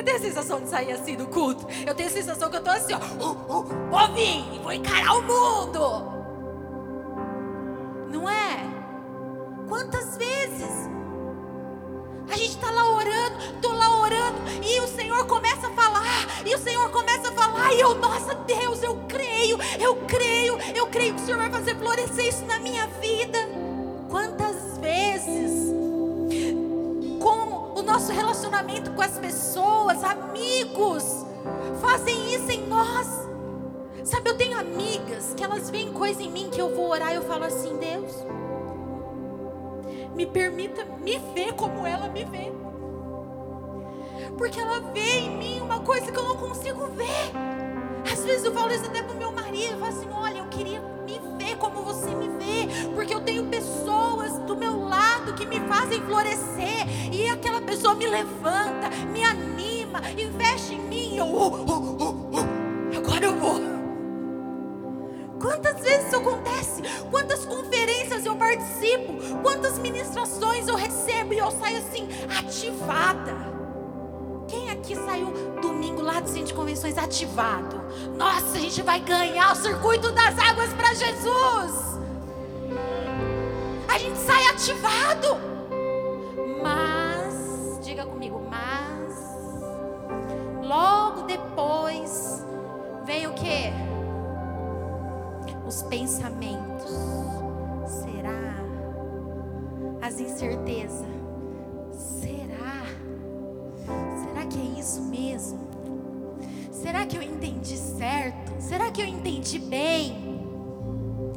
Tem 0.07 0.15
a 0.15 0.19
sensação 0.21 0.61
de 0.61 0.69
sair 0.69 0.93
assim 0.93 1.17
do 1.17 1.27
culto? 1.27 1.67
Eu 1.85 1.93
tenho 1.93 2.07
a 2.07 2.11
sensação 2.13 2.49
que 2.49 2.55
eu 2.55 2.59
estou 2.59 2.73
assim, 2.73 2.93
ó. 2.93 2.97
Uh, 2.97 3.31
uh, 3.31 3.89
vou 3.89 4.13
vir, 4.13 4.61
vou 4.63 4.71
encarar 4.71 5.17
o 5.17 5.21
mundo. 5.21 6.13
Não 8.09 8.29
é? 8.29 8.57
Quantas 9.67 10.15
vezes 10.15 10.71
a 12.31 12.37
gente 12.37 12.51
está 12.51 12.71
lá 12.71 12.89
orando, 12.89 13.37
estou 13.53 13.73
lá 13.73 13.99
orando, 13.99 14.37
e 14.63 14.79
o 14.79 14.87
Senhor 14.87 15.27
começa 15.27 15.67
a 15.67 15.71
falar, 15.71 16.25
e 16.45 16.55
o 16.55 16.57
Senhor 16.57 16.89
começa 16.89 17.27
a 17.27 17.33
falar, 17.33 17.73
e 17.73 17.81
eu, 17.81 17.93
nossa 17.95 18.33
Deus, 18.33 18.81
eu 18.81 18.95
creio, 19.09 19.57
eu 19.77 19.97
creio, 20.07 20.57
eu 20.73 20.87
creio 20.87 21.15
que 21.15 21.21
o 21.21 21.25
Senhor 21.25 21.37
vai 21.37 21.49
fazer 21.49 21.75
florescer 21.75 22.27
isso 22.27 22.45
na 22.45 22.59
minha 22.59 22.87
vida. 23.01 23.39
Quantas 24.09 24.46
nosso 27.97 28.11
relacionamento 28.11 28.91
com 28.91 29.01
as 29.01 29.17
pessoas, 29.17 30.03
amigos, 30.03 31.25
fazem 31.81 32.31
isso 32.31 32.51
em 32.51 32.67
nós. 32.67 33.07
Sabe, 34.03 34.29
eu 34.29 34.37
tenho 34.37 34.55
amigas 34.55 35.33
que 35.35 35.43
elas 35.43 35.71
veem 35.71 35.91
coisa 35.91 36.21
em 36.21 36.29
mim 36.29 36.47
que 36.51 36.61
eu 36.61 36.75
vou 36.75 36.91
orar 36.91 37.11
e 37.11 37.15
eu 37.15 37.23
falo 37.23 37.45
assim, 37.45 37.75
Deus 37.77 38.23
me 40.13 40.27
permita 40.27 40.85
me 40.85 41.17
ver 41.33 41.53
como 41.53 41.87
ela 41.87 42.07
me 42.07 42.23
vê. 42.23 42.51
Porque 44.37 44.59
ela 44.59 44.79
vê 44.93 45.17
em 45.17 45.35
mim 45.35 45.59
uma 45.61 45.79
coisa 45.79 46.11
que 46.11 46.19
eu 46.19 46.23
não 46.23 46.37
consigo 46.37 46.85
ver. 46.91 47.31
Às 48.13 48.23
vezes 48.23 48.45
eu 48.45 48.53
falo 48.53 48.71
isso 48.73 48.85
até 48.85 49.01
pro 49.01 49.17
meu 49.17 49.31
marido, 49.31 49.73
eu 49.73 49.79
falo 49.79 49.91
assim, 49.91 50.09
olha, 50.11 50.37
eu 50.37 50.47
queria 50.49 50.96
como 51.57 51.81
você 51.83 52.13
me 52.13 52.27
vê, 52.29 52.89
porque 52.93 53.13
eu 53.13 53.21
tenho 53.21 53.45
pessoas 53.45 54.37
do 54.39 54.55
meu 54.55 54.83
lado 54.87 55.33
que 55.33 55.45
me 55.45 55.59
fazem 55.61 56.01
florescer, 56.01 56.87
e 57.11 57.27
aquela 57.27 57.61
pessoa 57.61 57.95
me 57.95 58.07
levanta, 58.07 58.89
me 59.11 59.23
anima, 59.23 60.01
investe 60.17 60.75
em 60.75 60.79
mim, 60.79 61.17
eu, 61.17 61.25
oh, 61.25 61.65
oh, 61.67 61.97
oh, 61.99 62.29
oh, 62.33 62.97
agora 62.97 63.25
eu 63.25 63.35
vou. 63.35 63.57
Quantas 65.39 65.79
vezes 65.81 66.07
isso 66.07 66.15
acontece? 66.15 66.81
Quantas 67.11 67.45
conferências 67.45 68.25
eu 68.25 68.35
participo? 68.35 69.13
Quantas 69.43 69.77
ministrações 69.77 70.67
eu 70.67 70.75
recebo 70.75 71.33
e 71.33 71.37
eu 71.37 71.51
saio 71.51 71.77
assim, 71.77 72.07
ativada? 72.37 73.56
Quem 74.47 74.69
aqui 74.69 74.95
saiu 74.95 75.31
domingo 75.61 76.01
lá 76.01 76.19
do 76.19 76.27
centro 76.27 76.47
de 76.47 76.53
convenções 76.53 76.97
ativado? 76.97 77.81
Nossa, 78.15 78.57
a 78.57 78.59
gente 78.59 78.81
vai 78.81 78.99
ganhar 78.99 79.51
o 79.51 79.55
circuito 79.55 80.11
das 80.11 80.37
águas 80.39 80.73
para 80.73 80.93
Jesus. 80.93 81.99
A 83.87 83.97
gente 83.97 84.17
sai 84.17 84.45
ativado. 84.47 85.37
Mas, 86.61 87.79
diga 87.83 88.05
comigo, 88.05 88.41
mas 88.49 89.15
logo 90.65 91.23
depois 91.23 92.45
vem 93.05 93.27
o 93.27 93.33
que? 93.33 93.87
os 95.67 95.83
pensamentos? 95.83 96.91
Será? 97.85 98.55
As 100.01 100.19
incertezas? 100.19 101.16
Isso 104.97 105.03
mesmo? 105.03 105.59
Será 106.71 107.05
que 107.05 107.15
eu 107.15 107.21
entendi 107.21 107.77
certo? 107.77 108.59
Será 108.59 108.91
que 108.91 109.01
eu 109.01 109.05
entendi 109.05 109.59
bem? 109.59 110.37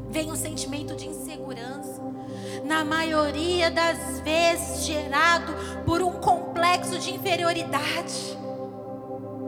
Vem 0.09 0.31
o 0.31 0.37
sentimento 0.37 0.96
de 0.96 1.07
insegurança, 1.07 2.03
na 2.64 2.85
maioria 2.85 3.70
das 3.70 4.20
vezes 4.20 4.85
gerado 4.85 5.53
por 5.85 6.03
um 6.03 6.12
complexo 6.12 6.99
de 6.99 7.14
inferioridade. 7.14 8.38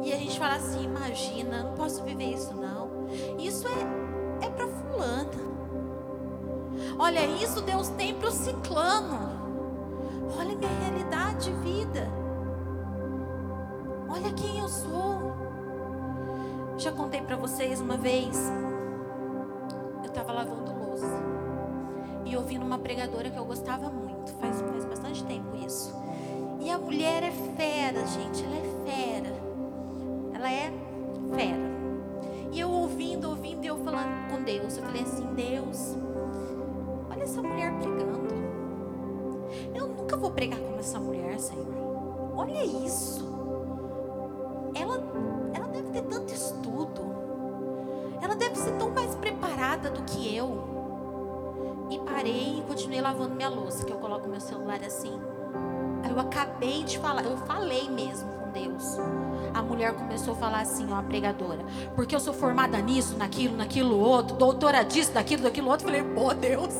E 0.05 0.13
a 0.13 0.17
gente 0.17 0.39
fala 0.39 0.55
assim: 0.57 0.85
imagina, 0.85 1.65
não 1.65 1.75
posso 1.75 2.03
viver 2.05 2.33
isso 2.33 2.55
não. 2.55 3.07
Isso 3.39 3.67
é 3.67 4.03
é 4.47 4.51
para 4.51 4.67
fulana. 4.67 5.53
Olha, 6.99 7.25
isso 7.43 7.61
Deus 7.61 7.89
tem 7.91 8.15
para 8.15 8.29
o 8.29 8.33
ciclano. 8.33 9.31
Olha 10.37 10.57
minha 10.57 10.71
realidade 10.81 11.45
de 11.45 11.53
vida. 11.61 12.22
Olha 14.13 14.31
quem 14.35 14.59
eu 14.59 14.69
sou. 14.69 15.33
Já 16.77 16.93
contei 16.93 17.23
para 17.23 17.35
vocês 17.35 17.81
uma 17.81 17.97
vez. 17.97 18.53
Eu 20.03 20.09
estava 20.09 20.33
lavando 20.33 20.71
louça. 20.71 21.07
E 22.27 22.37
ouvindo 22.37 22.63
uma 22.63 22.79
pregadora 22.79 23.31
que 23.31 23.39
eu 23.39 23.45
gostava 23.47 23.89
muito. 23.89 24.31
Faz, 24.33 24.61
faz 24.61 24.85
bastante 24.85 25.25
tempo 25.25 25.57
isso. 25.57 25.95
E 26.61 26.69
a 26.69 26.77
mulher 26.77 27.23
é 27.23 27.31
fera, 27.31 28.07
gente. 28.07 28.45
Ela 28.45 28.57
é 28.57 28.85
fera. 28.85 29.35
Ela 30.35 30.53
é 30.53 30.73
fera. 31.35 31.73
E 32.53 32.61
eu 32.61 32.71
ouvindo, 32.71 33.31
ouvindo, 33.31 33.65
e 33.65 33.69
eu 33.69 33.79
falando 33.79 34.31
com 34.31 34.43
Deus. 34.43 34.77
Eu 34.77 34.85
falei 34.85 35.03
assim: 35.05 35.25
Deus, 35.35 35.97
olha 37.11 37.23
essa 37.23 37.43
mulher 37.43 37.73
pregando. 37.79 38.35
Eu 39.75 39.89
nunca 39.89 40.19
vou 40.19 40.31
pregar 40.33 40.61
como 40.61 40.79
essa 40.79 41.01
mulher, 41.01 41.41
Senhor. 41.41 41.67
Olha 42.37 42.63
isso. 42.63 43.42
Lavando 53.13 53.35
minha 53.35 53.49
louça, 53.49 53.85
que 53.85 53.93
eu 53.93 53.99
coloco 53.99 54.29
meu 54.29 54.41
celular 54.41 54.81
assim. 54.85 55.21
Eu 56.09 56.19
acabei 56.19 56.83
de 56.83 56.99
falar, 56.99 57.25
eu 57.25 57.37
falei 57.37 57.89
mesmo 57.89 58.29
com 58.33 58.51
Deus 58.51 58.99
a 59.55 59.63
mulher 59.63 59.93
começou 59.93 60.35
a 60.35 60.37
falar 60.37 60.61
assim, 60.61 60.87
ó, 60.91 60.97
a 60.97 61.03
pregadora, 61.03 61.65
porque 61.95 62.15
eu 62.15 62.21
sou 62.21 62.33
formada 62.33 62.79
nisso, 62.79 63.17
naquilo, 63.17 63.57
naquilo 63.57 63.99
outro, 63.99 64.37
doutora 64.37 64.83
disso, 64.83 65.13
daquilo, 65.13 65.43
daquilo 65.43 65.69
outro. 65.69 65.87
Falei, 65.87 66.03
pô, 66.03 66.33
Deus, 66.33 66.75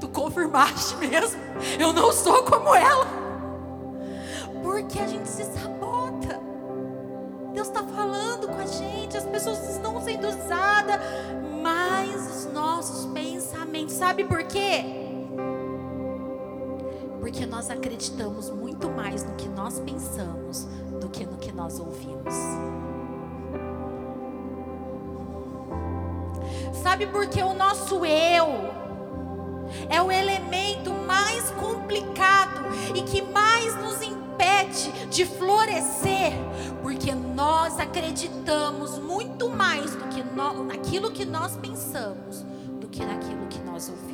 tu 0.00 0.08
confirmaste 0.08 0.96
mesmo. 0.96 1.40
Eu 1.78 1.92
não 1.92 2.12
sou 2.12 2.42
como 2.42 2.74
ela. 2.74 3.06
Porque 4.62 4.98
a 4.98 5.06
gente 5.06 5.28
se 5.28 5.44
sabota. 5.44 6.40
Deus 7.52 7.68
está 7.68 7.82
falando 7.82 8.48
com 8.48 8.60
a 8.60 8.66
gente, 8.66 9.16
as 9.16 9.24
pessoas 9.24 9.68
estão 9.70 10.00
sendo 10.00 10.28
usadas, 10.28 11.00
mas 11.62 12.36
os 12.46 12.52
nossos 12.52 13.06
pensamentos, 13.12 13.94
sabe 13.94 14.24
por 14.24 14.42
quê? 14.44 15.01
Porque 17.32 17.46
nós 17.46 17.70
acreditamos 17.70 18.50
muito 18.50 18.90
mais 18.90 19.24
no 19.24 19.34
que 19.36 19.48
nós 19.48 19.80
pensamos 19.80 20.66
do 21.00 21.08
que 21.08 21.24
no 21.24 21.38
que 21.38 21.50
nós 21.50 21.80
ouvimos. 21.80 22.34
Sabe 26.82 27.06
por 27.06 27.26
que 27.26 27.42
o 27.42 27.54
nosso 27.54 28.04
eu 28.04 28.46
é 29.88 30.02
o 30.02 30.12
elemento 30.12 30.92
mais 30.92 31.48
complicado 31.52 32.66
e 32.94 33.00
que 33.00 33.22
mais 33.22 33.74
nos 33.76 34.02
impede 34.02 34.92
de 35.08 35.24
florescer? 35.24 36.34
Porque 36.82 37.14
nós 37.14 37.80
acreditamos 37.80 38.98
muito 38.98 39.48
mais 39.48 39.94
do 39.96 40.04
que 40.08 40.22
no, 40.22 40.64
naquilo 40.64 41.10
que 41.10 41.24
nós 41.24 41.56
pensamos 41.56 42.44
do 42.78 42.86
que 42.88 43.02
naquilo 43.02 43.46
que 43.46 43.58
nós 43.60 43.88
ouvimos 43.88 44.11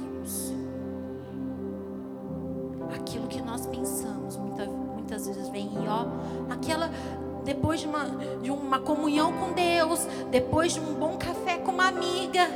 depois 7.45 7.81
de 7.81 7.87
uma, 7.87 8.05
de 8.43 8.51
uma 8.51 8.79
comunhão 8.79 9.33
com 9.33 9.53
Deus, 9.53 10.07
depois 10.31 10.75
de 10.75 10.81
um 10.81 10.95
bom 10.95 11.17
café 11.17 11.57
com 11.57 11.73
uma 11.73 11.89
amiga, 11.89 12.47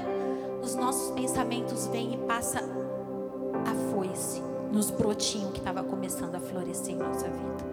os 0.62 0.74
nossos 0.74 1.10
pensamentos 1.12 1.86
vêm 1.86 2.14
e 2.14 2.16
passa 2.18 2.58
a 2.58 3.94
foice 3.94 4.42
nos 4.70 4.90
brotinhos 4.90 5.52
que 5.52 5.58
estava 5.58 5.82
começando 5.82 6.34
a 6.34 6.40
florescer 6.40 6.94
em 6.94 6.98
nossa 6.98 7.26
vida. 7.26 7.72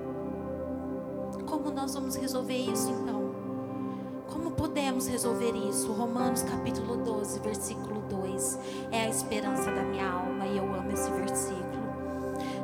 Como 1.45 1.71
nós 1.71 1.93
vamos 1.93 2.15
resolver 2.15 2.58
isso 2.58 2.89
então? 2.89 3.30
Como 4.32 4.52
podemos 4.52 5.08
resolver 5.08 5.52
isso? 5.52 5.91
Romanos 5.91 6.43
capítulo 6.43 6.97
12, 6.97 7.39
versículo 7.39 8.02
2 8.10 8.60
é 8.91 9.02
a 9.02 9.10
esperança 9.10 9.71
da 9.71 9.82
minha 9.82 10.10
alma 10.10 10.45
e 10.45 10.58
eu 10.58 10.63
amo 10.63 10.91
esse 10.91 11.10
versículo 11.12 11.80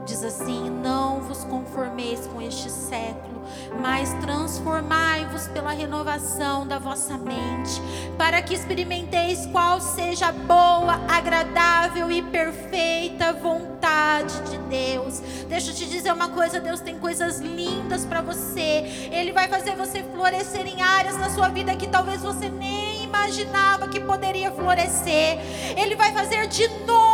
Diz 0.06 0.24
assim: 0.24 0.70
Não 0.70 1.20
vos 1.22 1.44
conformeis 1.46 2.28
com 2.28 2.35
este 2.46 2.70
século, 2.70 3.44
mas 3.82 4.14
transformai-vos 4.16 5.48
pela 5.48 5.72
renovação 5.72 6.66
da 6.68 6.80
vossa 6.80 7.18
mente, 7.18 7.82
para 8.18 8.42
que 8.42 8.54
experimenteis 8.54 9.46
qual 9.48 9.82
seja 9.82 10.28
a 10.28 10.32
boa, 10.32 10.94
agradável 11.10 12.12
e 12.12 12.22
perfeita 12.22 13.34
vontade 13.34 14.40
de 14.50 14.58
Deus. 14.70 15.20
Deixa 15.48 15.72
eu 15.72 15.76
te 15.76 15.86
dizer 15.86 16.12
uma 16.14 16.30
coisa: 16.30 16.60
Deus 16.60 16.80
tem 16.80 16.98
coisas 17.00 17.40
lindas 17.40 18.06
para 18.06 18.22
você, 18.22 19.10
Ele 19.12 19.32
vai 19.32 19.48
fazer 19.48 19.76
você 19.76 20.04
florescer 20.04 20.68
em 20.68 20.82
áreas 20.82 21.18
na 21.18 21.30
sua 21.30 21.50
vida 21.50 21.76
que 21.76 21.88
talvez 21.88 22.22
você 22.22 22.50
nem 22.50 23.04
imaginava 23.04 23.88
que 23.88 24.00
poderia 24.00 24.52
florescer. 24.52 25.40
Ele 25.78 25.96
vai 25.96 26.12
fazer 26.12 26.48
de 26.48 26.68
novo 26.86 27.05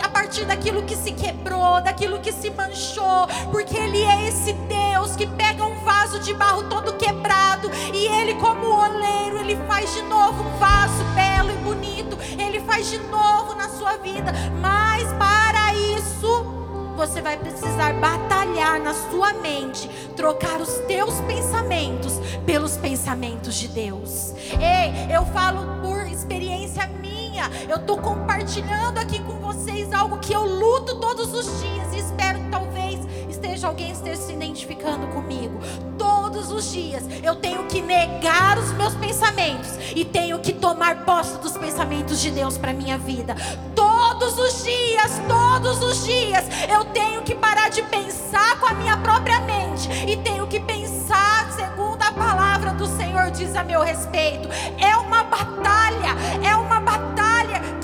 a 0.00 0.08
partir 0.08 0.44
daquilo 0.44 0.82
que 0.82 0.96
se 0.96 1.12
quebrou, 1.12 1.80
daquilo 1.80 2.20
que 2.20 2.32
se 2.32 2.50
manchou, 2.50 3.26
porque 3.50 3.76
Ele 3.76 4.02
é 4.02 4.28
esse 4.28 4.52
Deus 4.52 5.16
que 5.16 5.26
pega 5.26 5.64
um 5.64 5.84
vaso 5.84 6.18
de 6.20 6.34
barro 6.34 6.64
todo 6.64 6.94
quebrado 6.94 7.70
e 7.92 8.06
Ele, 8.06 8.34
como 8.34 8.66
oleiro, 8.66 9.38
Ele 9.38 9.56
faz 9.66 9.92
de 9.94 10.02
novo 10.02 10.42
um 10.42 10.58
vaso 10.58 11.04
belo 11.14 11.50
e 11.50 11.56
bonito. 11.64 12.18
Ele 12.38 12.60
faz 12.60 12.90
de 12.90 12.98
novo 12.98 13.54
na 13.54 13.68
sua 13.68 13.96
vida, 13.98 14.32
mas 14.60 15.04
para 15.14 15.74
isso 15.74 16.54
você 16.96 17.20
vai 17.20 17.36
precisar 17.36 17.92
batalhar 17.94 18.80
na 18.80 18.94
sua 18.94 19.32
mente, 19.34 19.88
trocar 20.16 20.60
os 20.60 20.78
teus 20.86 21.20
pensamentos 21.22 22.14
pelos 22.46 22.76
pensamentos 22.76 23.56
de 23.56 23.68
Deus. 23.68 24.32
Ei, 24.52 25.14
eu 25.14 25.24
falo 25.26 25.80
por 25.82 26.06
experiência 26.06 26.86
minha, 26.86 27.23
eu 27.68 27.76
estou 27.76 27.98
compartilhando 27.98 28.98
aqui 28.98 29.20
com 29.22 29.34
vocês 29.38 29.92
algo 29.92 30.18
que 30.18 30.32
eu 30.32 30.44
luto 30.44 30.96
todos 31.00 31.32
os 31.34 31.60
dias 31.60 31.92
e 31.92 31.98
espero 31.98 32.38
que 32.40 32.50
talvez 32.50 33.00
esteja 33.28 33.66
alguém 33.66 33.90
esteja 33.90 34.20
se 34.20 34.32
identificando 34.32 35.06
comigo. 35.08 35.58
Todos 35.98 36.52
os 36.52 36.72
dias 36.72 37.02
eu 37.22 37.34
tenho 37.36 37.64
que 37.64 37.80
negar 37.80 38.58
os 38.58 38.72
meus 38.72 38.94
pensamentos 38.94 39.70
e 39.94 40.04
tenho 40.04 40.38
que 40.38 40.52
tomar 40.52 41.04
posse 41.04 41.38
dos 41.38 41.56
pensamentos 41.56 42.20
de 42.20 42.30
Deus 42.30 42.56
para 42.56 42.72
minha 42.72 42.98
vida. 42.98 43.34
Todos 43.74 44.38
os 44.38 44.64
dias, 44.64 45.20
todos 45.28 45.82
os 45.82 46.04
dias, 46.04 46.44
eu 46.68 46.84
tenho 46.86 47.22
que 47.22 47.34
parar 47.34 47.68
de 47.68 47.82
pensar 47.82 48.58
com 48.60 48.66
a 48.66 48.74
minha 48.74 48.96
própria 48.98 49.40
mente 49.40 49.88
e 50.08 50.16
tenho 50.18 50.46
que 50.46 50.60
pensar 50.60 51.50
segundo 51.52 52.02
a 52.02 52.12
palavra 52.12 52.72
do 52.72 52.86
Senhor 52.86 53.30
diz 53.30 53.54
a 53.54 53.64
meu 53.64 53.80
respeito. 53.80 54.48
É 54.78 54.96
uma 54.96 55.24
batalha, 55.24 56.14
é 56.42 56.54
uma 56.56 56.63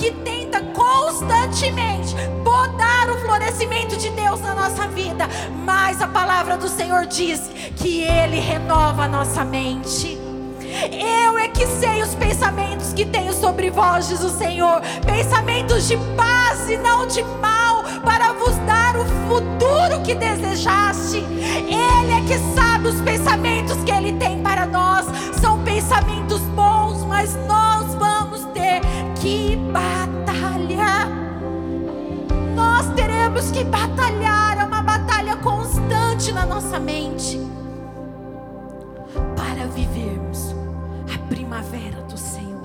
que 0.01 0.11
tenta 0.13 0.63
constantemente 0.63 2.15
podar 2.43 3.11
o 3.11 3.19
florescimento 3.19 3.99
de 3.99 4.09
Deus 4.09 4.41
na 4.41 4.55
nossa 4.55 4.89
vida, 4.89 5.29
mas 5.63 6.01
a 6.01 6.09
palavra 6.09 6.57
do 6.57 6.69
Senhor 6.69 7.05
diz 7.05 7.51
que 7.77 8.01
Ele 8.01 8.41
renova 8.41 9.05
a 9.05 9.09
nossa 9.09 9.45
mente. 9.45 10.19
Eu 10.91 11.37
é 11.37 11.49
que 11.49 11.67
sei 11.67 12.01
os 12.01 12.15
pensamentos 12.15 12.95
que 12.95 13.05
tenho 13.05 13.35
sobre 13.35 13.71
vós, 13.71 14.09
diz 14.09 14.23
o 14.23 14.31
Senhor. 14.31 14.81
Pensamentos 15.05 15.87
de 15.87 15.99
paz 16.17 16.71
e 16.71 16.79
não 16.79 17.07
de 17.07 17.23
mal, 17.23 17.85
para 18.03 18.33
vos 18.33 18.57
dar 18.67 18.97
o 18.97 19.05
futuro 19.29 20.03
que 20.03 20.15
desejaste. 20.15 21.19
Ele 21.19 22.13
é 22.13 22.23
que 22.27 22.39
sabe 22.55 22.89
os 22.89 23.01
pensamentos 23.03 23.77
que 23.85 23.93
Ele 23.93 24.15
tem 24.15 24.41
para 24.41 24.65
nós. 24.65 25.05
São 25.43 25.63
pensamentos 25.63 26.41
bons, 26.41 27.05
mas 27.05 27.35
nós 27.47 27.70
que 29.21 29.57
batalhar. 29.73 31.09
Nós 32.55 32.89
teremos 32.95 33.51
que 33.51 33.65
batalhar. 33.65 34.59
É 34.59 34.65
uma 34.65 34.83
batalha 34.83 35.37
constante 35.37 36.33
na 36.33 36.47
nossa 36.47 36.81
mente 36.81 37.39
para 39.37 39.67
vivermos 39.67 40.55
primavera 41.29 42.03
do 42.03 42.19
Senhor. 42.19 42.63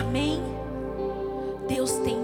Amém? 0.00 0.42
Deus 1.68 1.92
tem 2.04 2.18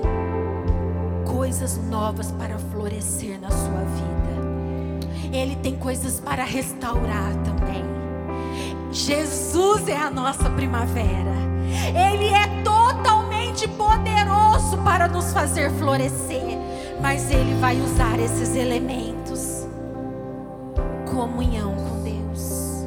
coisas 1.25 1.79
novas 1.89 2.31
para 2.33 2.59
florescer 2.59 3.41
na 3.41 3.51
sua 3.51 3.81
vida. 3.81 5.37
Ele 5.37 5.57
tem 5.57 5.77
coisas 5.77 6.21
para 6.21 6.45
restaurar 6.45 7.33
também. 7.45 7.85
Jesus 8.93 9.89
é 9.89 9.97
a 9.97 10.11
nossa 10.11 10.49
primavera. 10.51 11.35
Ele 11.89 12.29
é 12.29 12.63
totalmente 13.57 13.69
poderoso 13.69 14.77
para 14.85 15.09
nos 15.09 15.33
fazer 15.33 15.71
florescer. 15.73 16.59
Mas 17.01 17.31
Ele 17.31 17.55
vai 17.61 17.81
usar 17.81 18.19
esses 18.19 18.55
elementos. 18.55 19.67
Comunhão 21.11 21.75
com 21.75 22.03
Deus. 22.03 22.85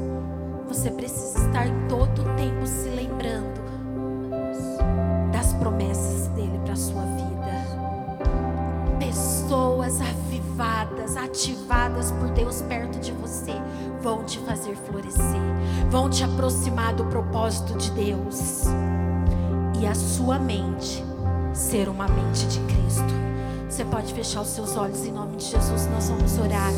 Você 0.67 0.91
precisa 0.91 1.39
estar 1.47 1.67
todo 1.87 2.21
o 2.21 2.35
tempo 2.35 2.65
se 2.67 2.89
lembrando 2.89 3.59
das 5.31 5.53
promessas 5.53 6.27
dele 6.29 6.59
para 6.63 6.73
a 6.73 6.77
sua 6.77 7.01
vida. 7.01 7.29
Pessoas 8.99 9.99
avivadas, 10.01 11.17
ativadas 11.17 12.11
por 12.11 12.29
Deus 12.29 12.61
perto 12.63 12.99
de 12.99 13.11
você, 13.13 13.53
vão 14.01 14.23
te 14.23 14.37
fazer 14.39 14.75
florescer, 14.75 15.41
vão 15.89 16.09
te 16.09 16.23
aproximar 16.23 16.93
do 16.93 17.05
propósito 17.05 17.75
de 17.77 17.91
Deus. 17.91 18.65
E 19.79 19.87
a 19.87 19.95
sua 19.95 20.37
mente 20.37 21.03
ser 21.53 21.87
uma 21.87 22.05
mente 22.07 22.45
de 22.47 22.59
Cristo. 22.59 23.13
Você 23.69 23.85
pode 23.85 24.13
fechar 24.13 24.41
os 24.41 24.49
seus 24.49 24.75
olhos 24.75 25.05
em 25.05 25.11
nome 25.11 25.37
de 25.37 25.45
Jesus. 25.45 25.87
Nós 25.87 26.09
vamos 26.09 26.37
orar. 26.37 26.73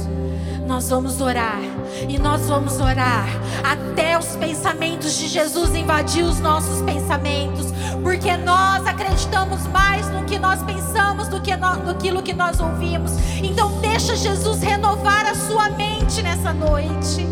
Nós 0.68 0.88
vamos 0.88 1.20
orar. 1.20 1.60
E 2.08 2.20
nós 2.20 2.42
vamos 2.48 2.80
orar 2.80 3.28
até 3.64 4.20
os 4.20 4.36
pensamentos 4.36 5.18
de 5.18 5.28
Jesus 5.28 5.74
invadir 5.74 6.24
os 6.24 6.40
nossos 6.40 6.84
pensamentos. 6.84 7.68
Porque 8.04 8.38
nós 8.38 8.86
acreditamos 8.86 9.66
mais 9.68 10.08
no 10.12 10.24
que 10.26 10.38
nós 10.38 10.62
pensamos 10.62 11.28
do 11.28 11.42
que 11.42 11.56
no, 11.56 11.84
naquilo 11.84 12.22
que 12.22 12.34
nós 12.34 12.60
ouvimos. 12.60 13.14
Então 13.42 13.80
deixa 13.82 14.16
Jesus 14.16 14.62
renovar 14.62 15.26
a 15.26 15.34
sua 15.34 15.70
mente 15.70 16.22
nessa 16.22 16.54
noite. 16.54 17.26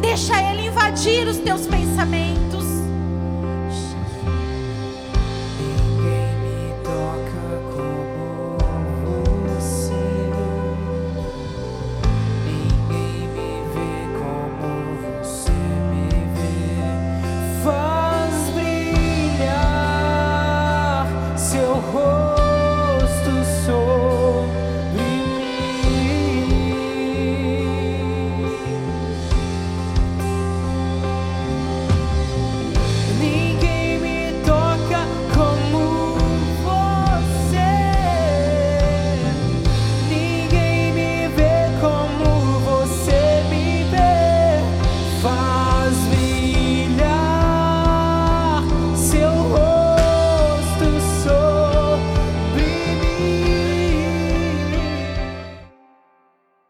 Deixa 0.00 0.40
Ele 0.50 0.66
invadir 0.66 1.28
os 1.28 1.36
teus 1.36 1.66
pensamentos. 1.66 2.51